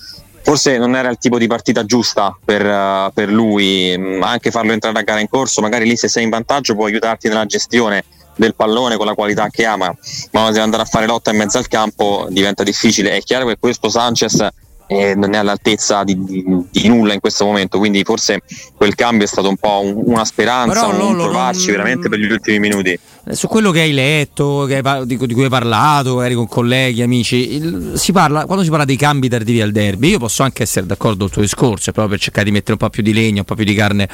Forse 0.43 0.77
non 0.77 0.95
era 0.95 1.09
il 1.09 1.17
tipo 1.17 1.37
di 1.37 1.47
partita 1.47 1.85
giusta 1.85 2.35
per, 2.43 2.65
uh, 2.65 3.11
per 3.13 3.29
lui 3.29 3.93
anche 4.21 4.49
farlo 4.49 4.71
entrare 4.71 4.97
a 4.97 5.03
gara 5.03 5.19
in 5.19 5.29
corso. 5.29 5.61
Magari 5.61 5.85
lì 5.85 5.95
se 5.95 6.07
sei 6.07 6.23
in 6.23 6.29
vantaggio 6.29 6.75
può 6.75 6.85
aiutarti 6.85 7.27
nella 7.27 7.45
gestione 7.45 8.03
del 8.35 8.55
pallone 8.55 8.97
con 8.97 9.05
la 9.05 9.13
qualità 9.13 9.49
che 9.49 9.65
ha 9.65 9.75
ma 9.77 9.93
deve 10.31 10.61
andare 10.61 10.83
a 10.83 10.85
fare 10.85 11.05
lotta 11.05 11.31
in 11.31 11.37
mezzo 11.37 11.57
al 11.57 11.67
campo 11.67 12.27
diventa 12.29 12.63
difficile. 12.63 13.11
È 13.11 13.21
chiaro 13.21 13.45
che 13.45 13.57
questo 13.59 13.89
Sanchez 13.89 14.47
eh, 14.91 15.15
non 15.15 15.33
è 15.33 15.37
all'altezza 15.37 16.03
di, 16.03 16.21
di, 16.21 16.43
di, 16.69 16.87
nulla 16.89 17.13
in 17.13 17.21
questo 17.21 17.45
momento, 17.45 17.77
quindi 17.77 18.03
forse 18.03 18.41
quel 18.75 18.93
cambio 18.93 19.23
è 19.23 19.27
stato 19.27 19.47
un 19.47 19.55
po' 19.55 19.79
un, 19.79 20.01
una 20.05 20.25
speranza, 20.25 20.89
Però, 20.89 21.07
un 21.07 21.15
provarci 21.15 21.67
non... 21.67 21.77
veramente 21.77 22.09
per 22.09 22.19
gli 22.19 22.29
ultimi 22.29 22.59
minuti. 22.59 22.89
Eh, 22.89 23.33
su 23.33 23.47
quello 23.47 23.71
che 23.71 23.79
hai 23.79 23.93
letto, 23.93 24.65
che 24.67 24.81
hai, 24.83 25.05
di, 25.05 25.15
cui 25.15 25.43
hai 25.43 25.49
parlato, 25.49 26.15
magari 26.15 26.33
con 26.33 26.45
colleghi, 26.49 27.01
amici, 27.01 27.53
il, 27.55 27.93
si 27.95 28.11
parla, 28.11 28.45
quando 28.45 28.65
si 28.65 28.69
parla 28.69 28.83
dei 28.83 28.97
cambi 28.97 29.29
tardivi 29.29 29.61
al 29.61 29.71
derby, 29.71 30.09
io 30.09 30.19
posso 30.19 30.43
anche 30.43 30.63
essere 30.63 30.85
d'accordo 30.85 31.19
con 31.19 31.27
il 31.27 31.31
tuo 31.31 31.41
discorso, 31.41 31.93
proprio 31.93 32.09
per 32.09 32.19
cercare 32.19 32.45
di 32.45 32.51
mettere 32.51 32.73
un 32.73 32.79
po' 32.79 32.89
più 32.89 33.01
di 33.01 33.13
legno, 33.13 33.39
un 33.39 33.45
po' 33.45 33.55
più 33.55 33.63
di 33.63 33.73
carne, 33.73 34.09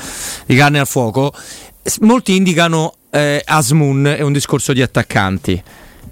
di 0.45 0.55
carne 0.55 0.77
al 0.77 0.87
fuoco. 0.87 1.33
Molti 2.01 2.35
indicano 2.35 2.93
eh, 3.09 3.41
Asmun 3.43 4.13
è 4.15 4.21
un 4.21 4.31
discorso 4.31 4.73
di 4.73 4.83
attaccanti. 4.83 5.63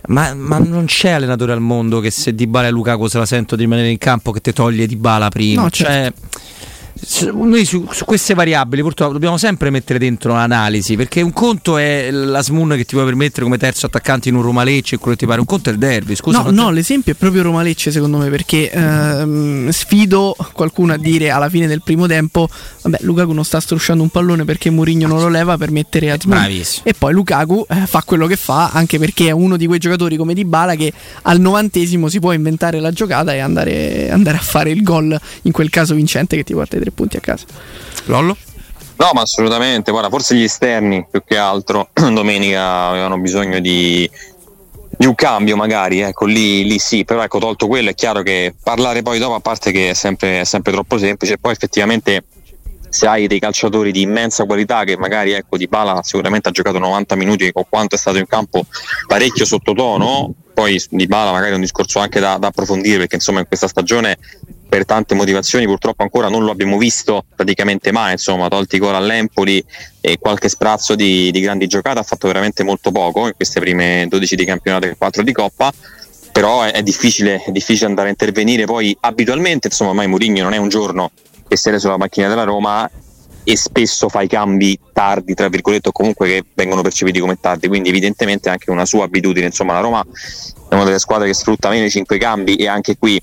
Ma, 0.08 0.34
ma, 0.34 0.58
non 0.60 0.86
c'è 0.86 1.12
allenatore 1.12 1.52
al 1.52 1.62
mondo 1.62 2.00
che 2.00 2.12
se 2.12 2.36
Di 2.36 2.48
Bala 2.48 2.68
e 2.68 2.72
Lukaku 2.72 3.08
se 3.08 3.18
la 3.18 3.26
sento 3.26 3.56
di 3.56 3.64
rimanere 3.64 3.90
in 3.90 3.98
campo 3.98 4.32
che 4.32 4.42
ti 4.42 4.54
toglie 4.54 4.88
Di 4.88 4.96
Bala 4.96 5.30
prima. 5.30 5.64
No, 5.64 5.70
certo. 5.70 6.22
Cioè, 6.30 6.40
noi 7.34 7.66
su, 7.66 7.86
su, 7.92 8.06
queste 8.06 8.34
variabili 8.34 8.82
purtroppo 8.82 9.12
dobbiamo 9.12 9.38
sempre 9.38 9.70
mettere 9.70 10.00
dentro 10.00 10.34
l'analisi 10.34 10.96
perché 10.96 11.22
un 11.22 11.34
conto 11.34 11.78
è 11.78 12.10
la 12.10 12.42
Smoon 12.42 12.70
che 12.70 12.86
ti 12.86 12.96
può 12.96 13.04
permettere 13.04 13.44
come 13.44 13.58
terzo 13.58 13.86
attaccante 13.86 14.30
in 14.30 14.36
un 14.36 14.42
Roma 14.42 14.64
Lecce 14.64 14.96
e 14.96 14.98
quello 14.98 15.14
che 15.14 15.20
ti 15.22 15.26
pare. 15.26 15.42
Un 15.42 15.46
conto 15.46 15.70
è 15.70 15.74
il 15.74 15.78
derby 15.78 16.16
scusa 16.16 16.42
no, 16.42 16.52
no 16.52 16.72
l'esempio 16.72 17.12
è 17.12 17.16
proprio 17.16 17.44
Roma 17.44 17.64
Lecce 17.64 17.92
secondo 17.92 18.18
me 18.18 18.30
perché 18.30 18.72
ehm, 18.72 19.70
sfido 19.72 20.36
qualcuno 20.54 20.94
a 20.94 20.98
dire 20.98 21.32
alla 21.32 21.50
fine 21.50 21.68
del 21.68 21.82
primo 21.82 22.08
tempo 22.08 22.48
vabbè 22.84 23.00
Lukaku 23.02 23.34
non 23.34 23.44
sta 23.44 23.60
strusciando 23.60 24.02
un 24.02 24.10
pallone 24.10 24.46
perché 24.46 24.70
Mourinho 24.70 25.08
non 25.08 25.20
lo 25.20 25.28
leva 25.28 25.58
per 25.58 25.72
mettere 25.72 26.12
a 26.12 26.18
Smoon 26.18 26.62
e 26.84 26.94
poi 26.98 27.12
Lukaku 27.12 27.66
eh, 27.68 27.86
fa 27.88 28.04
quello 28.06 28.26
che 28.26 28.38
fa 28.38 28.70
anche 28.72 29.00
perché 29.00 29.28
è 29.28 29.32
uno 29.32 29.58
di 29.58 29.68
quei 29.68 29.80
giocatori 29.80 30.16
come 30.16 30.34
Di 30.34 30.46
Bala 30.46 30.76
che 30.76 30.94
al 31.24 31.42
novantesimo 31.42 32.08
si 32.08 32.20
può 32.20 32.32
inventare 32.32 32.80
la 32.80 32.92
giocata 32.92 33.34
e 33.34 33.40
andare, 33.40 34.10
andare 34.10 34.38
a 34.38 34.42
fare 34.42 34.72
il 34.72 34.82
gol 34.82 35.20
in 35.42 35.52
quel 35.52 35.70
caso 35.70 35.94
vincente 35.94 36.38
che 36.38 36.44
ti 36.44 36.54
porta 36.54 36.78
tre 36.86 36.92
punti 36.92 37.18
a 37.18 37.20
casa. 37.20 37.46
Lollo? 38.06 38.38
No, 38.98 39.10
ma 39.14 39.22
assolutamente, 39.22 39.92
guarda, 39.92 40.10
forse 40.10 40.36
gli 40.36 40.44
esterni 40.44 41.06
più 41.10 41.22
che 41.26 41.38
altro 41.38 41.90
domenica 41.94 42.88
avevano 42.88 43.18
bisogno 43.18 43.60
di, 43.60 44.10
di 44.98 45.06
un 45.06 45.16
cambio 45.16 45.58
magari, 45.58 46.00
ecco 46.00 46.26
lì, 46.26 46.66
lì, 46.66 46.80
sì, 46.80 47.04
però 47.04 47.22
ecco 47.22 47.40
tolto 47.40 47.68
quello 47.68 47.90
è 47.90 47.94
chiaro 47.94 48.22
che 48.22 48.56
parlare 48.64 49.02
poi 49.02 49.20
dopo 49.20 49.34
a 49.34 49.42
parte 49.42 49.72
che 49.72 49.90
è 49.90 49.94
sempre, 49.94 50.42
è 50.42 50.44
sempre 50.46 50.72
troppo 50.72 50.98
semplice, 50.98 51.38
poi 51.38 51.52
effettivamente 51.52 52.24
se 52.88 53.08
hai 53.08 53.28
dei 53.28 53.40
calciatori 53.40 53.92
di 53.92 54.02
immensa 54.02 54.46
qualità 54.46 54.86
che 54.86 54.96
magari 54.96 55.32
ecco 55.32 55.58
Di 55.58 55.68
Bala 55.68 56.02
sicuramente 56.02 56.48
ha 56.48 56.52
giocato 56.54 56.80
90 56.80 57.16
minuti 57.16 57.50
o 57.52 57.66
quanto 57.68 57.96
è 57.96 57.98
stato 57.98 58.20
in 58.20 58.26
campo 58.26 58.66
parecchio 59.06 59.44
sottotono 59.44 60.34
poi 60.54 60.82
Di 60.90 61.06
Bala 61.06 61.34
magari 61.34 61.52
è 61.52 61.56
un 61.56 61.62
discorso 61.62 62.00
anche 62.00 62.22
da, 62.22 62.38
da 62.38 62.48
approfondire 62.48 63.00
perché 63.00 63.16
insomma 63.16 63.40
in 63.40 63.48
questa 63.48 63.68
stagione 63.68 64.18
per 64.68 64.86
tante 64.86 65.16
motivazioni 65.16 65.66
purtroppo 65.66 66.04
ancora 66.04 66.28
non 66.28 66.44
lo 66.44 66.52
abbiamo 66.52 66.78
visto 66.78 67.26
praticamente 67.36 67.92
mai, 67.92 68.14
insomma, 68.14 68.48
tolti 68.48 68.78
gol 68.78 68.96
all'Empoli 68.96 69.64
e 70.02 70.18
qualche 70.18 70.50
sprazzo 70.50 70.96
di, 70.96 71.32
di, 71.32 71.40
grandi 71.40 71.68
giocate, 71.68 72.00
ha 72.00 72.04
fatto 72.04 72.28
veramente 72.28 72.64
molto 72.64 72.92
poco 72.92 73.28
in 73.28 73.34
queste 73.36 73.60
prime 73.60 74.06
12 74.10 74.36
di 74.36 74.46
campionato 74.46 74.88
e 74.88 74.96
4 74.98 75.24
di 75.24 75.32
Coppa, 75.32 75.72
però 76.32 76.64
è, 76.64 76.74
è, 76.74 76.84
difficile, 76.84 77.42
è 77.44 77.52
difficile 77.52 77.88
andare 77.88 78.08
a 78.08 78.12
intervenire, 78.12 78.66
poi 78.66 78.96
abitualmente, 79.00 79.68
insomma, 79.68 79.94
mai 79.94 80.08
Mourinho 80.08 80.44
non 80.44 80.54
è 80.54 80.58
un 80.58 80.70
giorno 80.70 81.12
che 81.48 81.58
siede 81.58 81.80
sulla 81.80 81.98
macchina 81.98 82.28
della 82.28 82.44
Roma 82.44 82.90
e 83.48 83.56
spesso 83.56 84.10
fa 84.10 84.22
i 84.22 84.28
cambi 84.28 84.78
tardi, 84.92 85.36
tra 85.36 85.48
virgolette, 85.48 85.90
o 85.90 85.92
comunque 85.92 86.28
che 86.28 86.44
vengono 86.56 86.82
percepiti 86.82 87.20
come 87.20 87.38
tardi, 87.40 87.68
quindi 87.68 87.90
evidentemente 87.90 88.50
anche 88.50 88.72
una 88.72 88.86
sua 88.86 89.06
abitudine, 89.06 89.46
insomma 89.46 89.74
la 89.74 89.80
Roma 89.80 90.04
è 90.68 90.74
una 90.74 90.84
delle 90.84 91.00
squadre 91.00 91.28
che 91.28 91.34
sfrutta 91.34 91.70
meno 91.70 91.86
i 91.86 91.92
cinque 91.92 92.18
cambi 92.18 92.56
e 92.56 92.68
anche 92.68 92.98
qui 92.98 93.22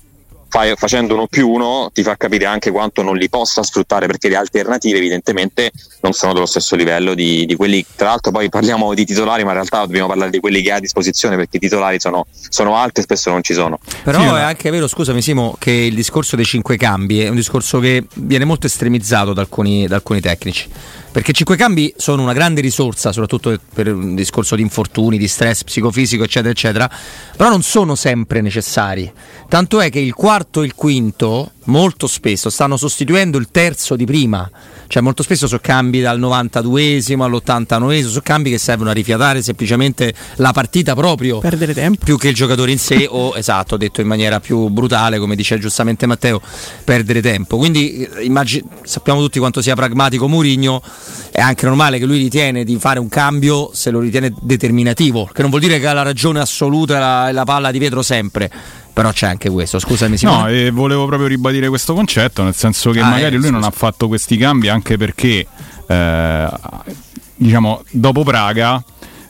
fai, 0.53 0.71
facendo 0.75 1.15
uno 1.15 1.25
più 1.25 1.49
uno 1.49 1.89
ti 1.91 2.03
fa 2.03 2.15
capire 2.15 2.45
anche 2.45 2.69
quanto 2.69 3.01
non 3.01 3.17
li 3.17 3.27
possa 3.27 3.63
sfruttare 3.63 4.05
perché 4.05 4.29
le 4.29 4.35
alternative 4.35 4.99
evidentemente 4.99 5.71
non 6.01 6.13
sono 6.13 6.31
dello 6.31 6.45
stesso 6.45 6.75
livello 6.75 7.15
di, 7.15 7.47
di 7.47 7.55
quelli. 7.55 7.83
Tra 7.95 8.09
l'altro 8.09 8.31
poi 8.31 8.49
parliamo 8.49 8.93
di 8.93 9.03
titolari 9.03 9.41
ma 9.43 9.49
in 9.49 9.55
realtà 9.55 9.79
dobbiamo 9.79 10.09
parlare 10.09 10.29
di 10.29 10.39
quelli 10.39 10.61
che 10.61 10.71
ha 10.71 10.75
a 10.75 10.79
disposizione 10.79 11.35
perché 11.37 11.57
i 11.57 11.59
titolari 11.59 11.99
sono, 11.99 12.27
sono 12.49 12.77
alti 12.77 12.99
e 12.99 13.03
spesso 13.03 13.31
non 13.31 13.41
ci 13.41 13.55
sono. 13.55 13.79
Però 14.03 14.19
sì, 14.19 14.25
è 14.27 14.41
anche 14.41 14.69
vero 14.69 14.87
scusami 14.87 15.23
Simo 15.23 15.55
che 15.57 15.71
il 15.71 15.95
discorso 15.95 16.35
dei 16.35 16.45
cinque 16.45 16.77
cambi 16.77 17.21
è 17.21 17.29
un 17.29 17.35
discorso 17.35 17.79
che 17.79 18.05
viene 18.13 18.45
molto 18.45 18.67
estremizzato 18.67 19.33
da 19.33 19.41
alcuni, 19.41 19.87
da 19.87 19.95
alcuni 19.95 20.21
tecnici 20.21 20.69
perché 21.13 21.31
cinque 21.31 21.55
cambi 21.55 21.93
sono 21.95 22.23
una 22.23 22.33
grande 22.33 22.59
risorsa, 22.59 23.11
soprattutto 23.11 23.55
per 23.71 23.93
un 23.93 24.15
discorso 24.15 24.55
di 24.55 24.63
infortuni, 24.63 25.19
di 25.19 25.27
stress 25.27 25.63
psicofisico, 25.63 26.23
eccetera, 26.23 26.49
eccetera, 26.49 26.89
però 27.37 27.49
non 27.49 27.61
sono 27.61 27.93
sempre 27.93 28.41
necessari. 28.41 29.13
Tanto 29.47 29.79
è 29.79 29.91
che 29.91 29.99
il 29.99 30.15
quarto 30.15 30.63
e 30.63 30.65
il 30.65 30.73
quinto 30.73 31.51
molto 31.65 32.07
spesso 32.07 32.49
stanno 32.49 32.77
sostituendo 32.77 33.37
il 33.37 33.49
terzo 33.51 33.95
di 33.95 34.05
prima, 34.05 34.49
cioè 34.87 35.01
molto 35.01 35.23
spesso 35.23 35.47
sono 35.47 35.59
cambi 35.61 36.01
dal 36.01 36.19
92esimo 36.19 37.21
all'89esimo, 37.21 38.07
sono 38.07 38.21
cambi 38.23 38.49
che 38.49 38.57
servono 38.57 38.89
a 38.89 38.93
rifiatare 38.93 39.41
semplicemente 39.41 40.13
la 40.35 40.51
partita 40.51 40.95
proprio. 40.95 41.39
Perdere 41.39 41.73
tempo. 41.73 42.03
Più 42.03 42.17
che 42.17 42.29
il 42.29 42.35
giocatore 42.35 42.71
in 42.71 42.79
sé 42.79 43.07
o, 43.09 43.33
esatto, 43.35 43.77
detto 43.77 44.01
in 44.01 44.07
maniera 44.07 44.39
più 44.39 44.67
brutale, 44.67 45.19
come 45.19 45.35
dice 45.35 45.57
giustamente 45.59 46.05
Matteo, 46.05 46.41
perdere 46.83 47.21
tempo. 47.21 47.57
Quindi 47.57 48.03
eh, 48.03 48.23
immagin- 48.23 48.65
sappiamo 48.83 49.19
tutti 49.21 49.39
quanto 49.39 49.61
sia 49.61 49.75
pragmatico 49.75 50.27
Murigno 50.27 50.81
è 51.31 51.41
anche 51.41 51.65
normale 51.65 51.97
che 51.97 52.05
lui 52.05 52.17
ritiene 52.17 52.63
di 52.63 52.77
fare 52.77 52.99
un 52.99 53.09
cambio 53.09 53.71
se 53.73 53.89
lo 53.89 53.99
ritiene 53.99 54.33
determinativo, 54.39 55.29
che 55.31 55.41
non 55.41 55.49
vuol 55.49 55.61
dire 55.61 55.79
che 55.79 55.87
ha 55.87 55.93
la 55.93 56.03
ragione 56.03 56.39
assoluta 56.39 56.95
e 56.95 56.99
la, 56.99 57.31
la 57.31 57.43
palla 57.43 57.71
di 57.71 57.79
vetro 57.79 58.01
sempre 58.01 58.51
però 58.93 59.11
c'è 59.11 59.27
anche 59.27 59.49
questo. 59.49 59.79
Scusami, 59.79 60.17
Simone. 60.17 60.41
No, 60.41 60.47
e 60.47 60.71
volevo 60.71 61.05
proprio 61.07 61.27
ribadire 61.27 61.67
questo 61.67 61.93
concetto, 61.93 62.43
nel 62.43 62.55
senso 62.55 62.91
che 62.91 62.99
ah, 62.99 63.09
magari 63.09 63.35
eh, 63.35 63.39
lui 63.39 63.47
scusa. 63.47 63.51
non 63.51 63.63
ha 63.63 63.71
fatto 63.71 64.07
questi 64.07 64.37
cambi 64.37 64.69
anche 64.69 64.97
perché, 64.97 65.45
eh, 65.87 66.49
diciamo, 67.35 67.83
dopo 67.89 68.23
Praga 68.23 68.83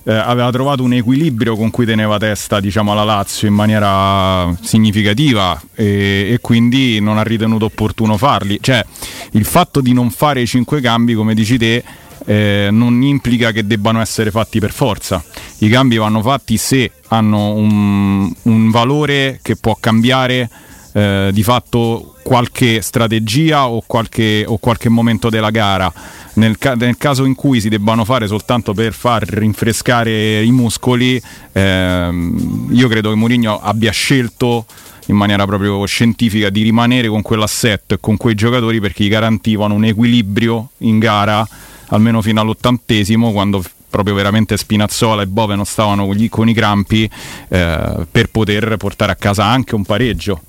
eh, 0.03 0.13
aveva 0.13 0.51
trovato 0.51 0.83
un 0.83 0.93
equilibrio 0.93 1.55
con 1.55 1.71
cui 1.71 1.85
teneva 1.85 2.17
testa 2.17 2.59
diciamo, 2.59 2.91
alla 2.91 3.05
Lazio 3.05 3.47
in 3.47 3.53
maniera 3.53 4.53
significativa 4.61 5.59
e, 5.73 6.29
e, 6.31 6.39
quindi 6.41 6.99
non 6.99 7.17
ha 7.17 7.23
ritenuto 7.23 7.65
opportuno 7.65 8.17
farli. 8.17 8.57
Cioè, 8.59 8.85
il 9.31 9.45
fatto 9.45 9.79
di 9.81 9.93
non 9.93 10.11
fare 10.11 10.41
i 10.41 10.47
cinque 10.47 10.81
cambi, 10.81 11.13
come 11.13 11.33
dici 11.33 11.57
te, 11.57 11.83
eh, 12.25 12.69
non 12.71 13.01
implica 13.01 13.51
che 13.51 13.65
debbano 13.65 14.01
essere 14.01 14.31
fatti 14.31 14.59
per 14.59 14.71
forza. 14.71 15.23
I 15.59 15.69
cambi 15.69 15.97
vanno 15.97 16.21
fatti 16.21 16.57
se 16.57 16.91
hanno 17.07 17.53
un, 17.53 18.31
un 18.43 18.69
valore 18.71 19.39
che 19.41 19.55
può 19.55 19.77
cambiare 19.79 20.49
eh, 20.93 21.29
di 21.33 21.43
fatto 21.43 22.15
qualche 22.23 22.81
strategia 22.81 23.67
o 23.67 23.83
qualche, 23.85 24.45
o 24.47 24.57
qualche 24.57 24.89
momento 24.89 25.29
della 25.29 25.49
gara. 25.49 25.91
Nel, 26.35 26.57
nel, 26.77 26.97
caso 26.97 27.25
in 27.25 27.35
cui 27.35 27.61
si 27.61 27.69
debbano 27.69 28.05
fare 28.05 28.27
soltanto 28.27 28.73
per 28.73 28.93
far 28.93 29.23
rinfrescare 29.23 30.43
i 30.43 30.51
muscoli, 30.51 31.21
ehm, 31.51 32.69
io 32.71 32.87
credo 32.87 33.09
che 33.09 33.15
Mourinho 33.15 33.59
abbia 33.59 33.91
scelto 33.91 34.65
in 35.07 35.15
maniera 35.15 35.45
proprio 35.45 35.85
scientifica 35.85 36.49
di 36.49 36.61
rimanere 36.61 37.09
con 37.09 37.21
quell'assetto 37.21 37.95
e 37.95 37.97
con 37.99 38.15
quei 38.15 38.35
giocatori 38.35 38.79
perché 38.79 39.03
gli 39.03 39.09
garantivano 39.09 39.73
un 39.73 39.83
equilibrio 39.83 40.69
in 40.79 40.97
gara 40.99 41.45
almeno 41.87 42.21
fino 42.21 42.41
all'ottantesimo 42.41 43.31
quando 43.31 43.63
proprio 43.89 44.15
veramente 44.15 44.57
Spinazzola 44.57 45.21
e 45.21 45.27
Bove 45.27 45.55
non 45.55 45.65
stavano 45.65 46.07
con, 46.07 46.15
gli, 46.15 46.27
con 46.27 46.49
i 46.49 46.53
crampi 46.53 47.07
eh, 47.49 48.07
per 48.09 48.29
poter 48.31 48.75
portare 48.77 49.11
a 49.11 49.15
casa 49.15 49.45
anche 49.45 49.75
un 49.75 49.83
pareggio. 49.83 50.41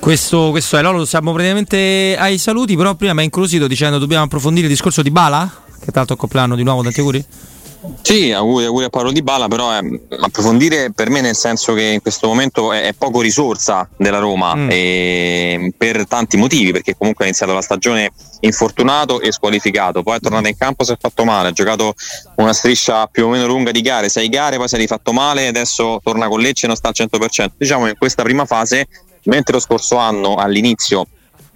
Questo, 0.00 0.50
questo 0.50 0.76
è, 0.76 0.82
Lolo, 0.82 1.04
siamo 1.04 1.32
praticamente 1.32 2.16
ai 2.18 2.38
saluti, 2.38 2.74
però 2.74 2.94
prima 2.94 3.12
mi 3.12 3.20
ha 3.20 3.24
incuriosito 3.24 3.68
dicendo 3.68 3.98
dobbiamo 3.98 4.24
approfondire 4.24 4.66
il 4.66 4.72
discorso 4.72 5.02
di 5.02 5.10
Bala, 5.10 5.48
che 5.78 5.90
l'altro 5.92 6.16
compleanno 6.16 6.56
di 6.56 6.62
nuovo, 6.62 6.82
tanti 6.82 7.00
auguri. 7.00 7.24
Sì, 8.02 8.30
auguri, 8.30 8.66
auguri 8.66 8.84
a 8.84 8.90
Paolo 8.90 9.10
Di 9.10 9.22
Bala, 9.22 9.48
però 9.48 9.74
eh, 9.74 10.00
approfondire 10.20 10.92
per 10.92 11.08
me 11.08 11.22
nel 11.22 11.34
senso 11.34 11.72
che 11.72 11.82
in 11.82 12.02
questo 12.02 12.26
momento 12.26 12.72
è, 12.72 12.82
è 12.82 12.92
poco 12.92 13.20
risorsa 13.22 13.88
della 13.96 14.18
Roma 14.18 14.54
mm. 14.54 14.68
e, 14.70 15.72
per 15.76 16.06
tanti 16.06 16.36
motivi, 16.36 16.72
perché 16.72 16.94
comunque 16.96 17.24
ha 17.24 17.28
iniziato 17.28 17.54
la 17.54 17.62
stagione 17.62 18.12
infortunato 18.40 19.20
e 19.20 19.32
squalificato, 19.32 20.02
poi 20.02 20.16
è 20.16 20.20
tornato 20.20 20.48
in 20.48 20.56
campo, 20.56 20.84
si 20.84 20.92
è 20.92 20.96
fatto 20.98 21.24
male, 21.24 21.48
ha 21.48 21.52
giocato 21.52 21.94
una 22.36 22.52
striscia 22.52 23.06
più 23.06 23.26
o 23.26 23.28
meno 23.28 23.46
lunga 23.46 23.70
di 23.70 23.80
gare, 23.80 24.08
sei 24.08 24.28
gare, 24.28 24.56
poi 24.56 24.68
si 24.68 24.74
è 24.74 24.78
rifatto 24.78 25.12
male, 25.12 25.46
adesso 25.46 26.00
torna 26.02 26.28
con 26.28 26.40
Lecce 26.40 26.66
e 26.66 26.68
non 26.68 26.76
sta 26.76 26.88
al 26.88 26.94
100%. 26.96 27.50
Diciamo 27.56 27.84
che 27.84 27.90
in 27.90 27.98
questa 27.98 28.22
prima 28.22 28.44
fase, 28.44 28.88
mentre 29.24 29.54
lo 29.54 29.60
scorso 29.60 29.96
anno 29.96 30.34
all'inizio 30.34 31.06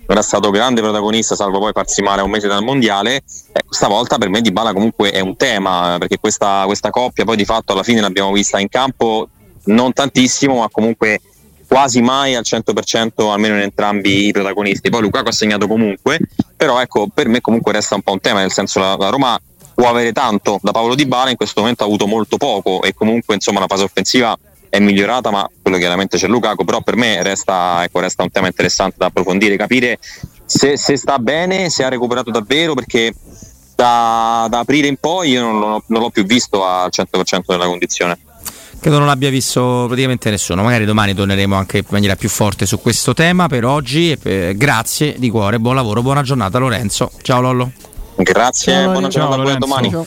era 0.06 0.22
stato 0.22 0.50
grande 0.50 0.80
protagonista, 0.80 1.34
salvo 1.34 1.58
poi 1.58 1.72
farsi 1.72 2.02
male 2.02 2.20
a 2.20 2.24
un 2.24 2.30
mese 2.30 2.48
dal 2.48 2.62
mondiale. 2.62 3.16
Eh, 3.16 3.64
stavolta 3.68 4.18
per 4.18 4.28
me 4.28 4.40
Di 4.40 4.52
Bala 4.52 4.72
comunque 4.72 5.10
è 5.10 5.20
un 5.20 5.36
tema, 5.36 5.96
perché 5.98 6.18
questa, 6.18 6.64
questa 6.66 6.90
coppia 6.90 7.24
poi 7.24 7.36
di 7.36 7.44
fatto 7.44 7.72
alla 7.72 7.82
fine 7.82 8.00
l'abbiamo 8.00 8.32
vista 8.32 8.58
in 8.58 8.68
campo 8.68 9.28
non 9.64 9.92
tantissimo, 9.92 10.56
ma 10.56 10.68
comunque 10.70 11.20
quasi 11.66 12.02
mai 12.02 12.34
al 12.34 12.44
100% 12.44 13.30
almeno 13.30 13.54
in 13.54 13.62
entrambi 13.62 14.26
i 14.26 14.32
protagonisti. 14.32 14.90
Poi 14.90 15.00
Lukaku 15.00 15.28
ha 15.28 15.32
segnato 15.32 15.66
comunque, 15.66 16.18
però 16.56 16.80
ecco, 16.80 17.08
per 17.12 17.28
me 17.28 17.40
comunque 17.40 17.72
resta 17.72 17.94
un 17.94 18.02
po' 18.02 18.12
un 18.12 18.20
tema, 18.20 18.40
nel 18.40 18.52
senso 18.52 18.80
la, 18.80 18.96
la 18.96 19.08
Roma 19.08 19.40
può 19.74 19.88
avere 19.88 20.12
tanto 20.12 20.58
da 20.62 20.70
Paolo 20.70 20.94
Di 20.94 21.06
Bala, 21.06 21.30
in 21.30 21.36
questo 21.36 21.60
momento 21.60 21.82
ha 21.82 21.86
avuto 21.86 22.06
molto 22.06 22.36
poco 22.36 22.82
e 22.82 22.94
comunque 22.94 23.34
insomma 23.34 23.60
la 23.60 23.66
fase 23.66 23.82
offensiva 23.84 24.36
è 24.74 24.80
migliorata, 24.80 25.30
ma 25.30 25.48
quello 25.62 25.78
chiaramente 25.78 26.16
c'è 26.16 26.26
Lukaku, 26.26 26.64
però 26.64 26.80
per 26.80 26.96
me 26.96 27.22
resta, 27.22 27.84
ecco, 27.84 28.00
resta 28.00 28.24
un 28.24 28.30
tema 28.32 28.48
interessante 28.48 28.96
da 28.98 29.06
approfondire, 29.06 29.56
capire 29.56 30.00
se, 30.44 30.76
se, 30.76 30.96
sta 30.96 31.20
bene, 31.20 31.70
se 31.70 31.84
ha 31.84 31.88
recuperato 31.88 32.32
davvero, 32.32 32.74
perché 32.74 33.14
da, 33.76 34.48
da 34.50 34.58
aprile 34.58 34.88
in 34.88 34.96
poi 34.96 35.30
io 35.30 35.42
non, 35.42 35.60
l'ho, 35.60 35.84
non 35.86 36.00
l'ho 36.00 36.10
più 36.10 36.24
visto 36.24 36.64
al 36.64 36.90
100% 36.90 37.42
della 37.46 37.66
condizione. 37.66 38.18
Credo 38.80 38.98
non 38.98 39.06
l'abbia 39.06 39.30
visto 39.30 39.84
praticamente 39.86 40.28
nessuno. 40.28 40.64
Magari 40.64 40.84
domani 40.84 41.14
torneremo 41.14 41.54
anche 41.54 41.78
in 41.78 41.84
maniera 41.90 42.16
più 42.16 42.28
forte 42.28 42.66
su 42.66 42.80
questo 42.80 43.14
tema. 43.14 43.46
Per 43.46 43.64
oggi, 43.64 44.18
grazie 44.56 45.14
di 45.18 45.30
cuore, 45.30 45.60
buon 45.60 45.76
lavoro, 45.76 46.02
buona 46.02 46.22
giornata 46.22 46.58
Lorenzo. 46.58 47.12
Ciao 47.22 47.40
Lollo. 47.40 47.70
Grazie, 48.16 48.72
Ciao, 48.72 48.90
buona 48.90 49.08
giornata, 49.08 49.52
a 49.52 49.56
domani. 49.56 49.90
Ciao. 49.90 50.06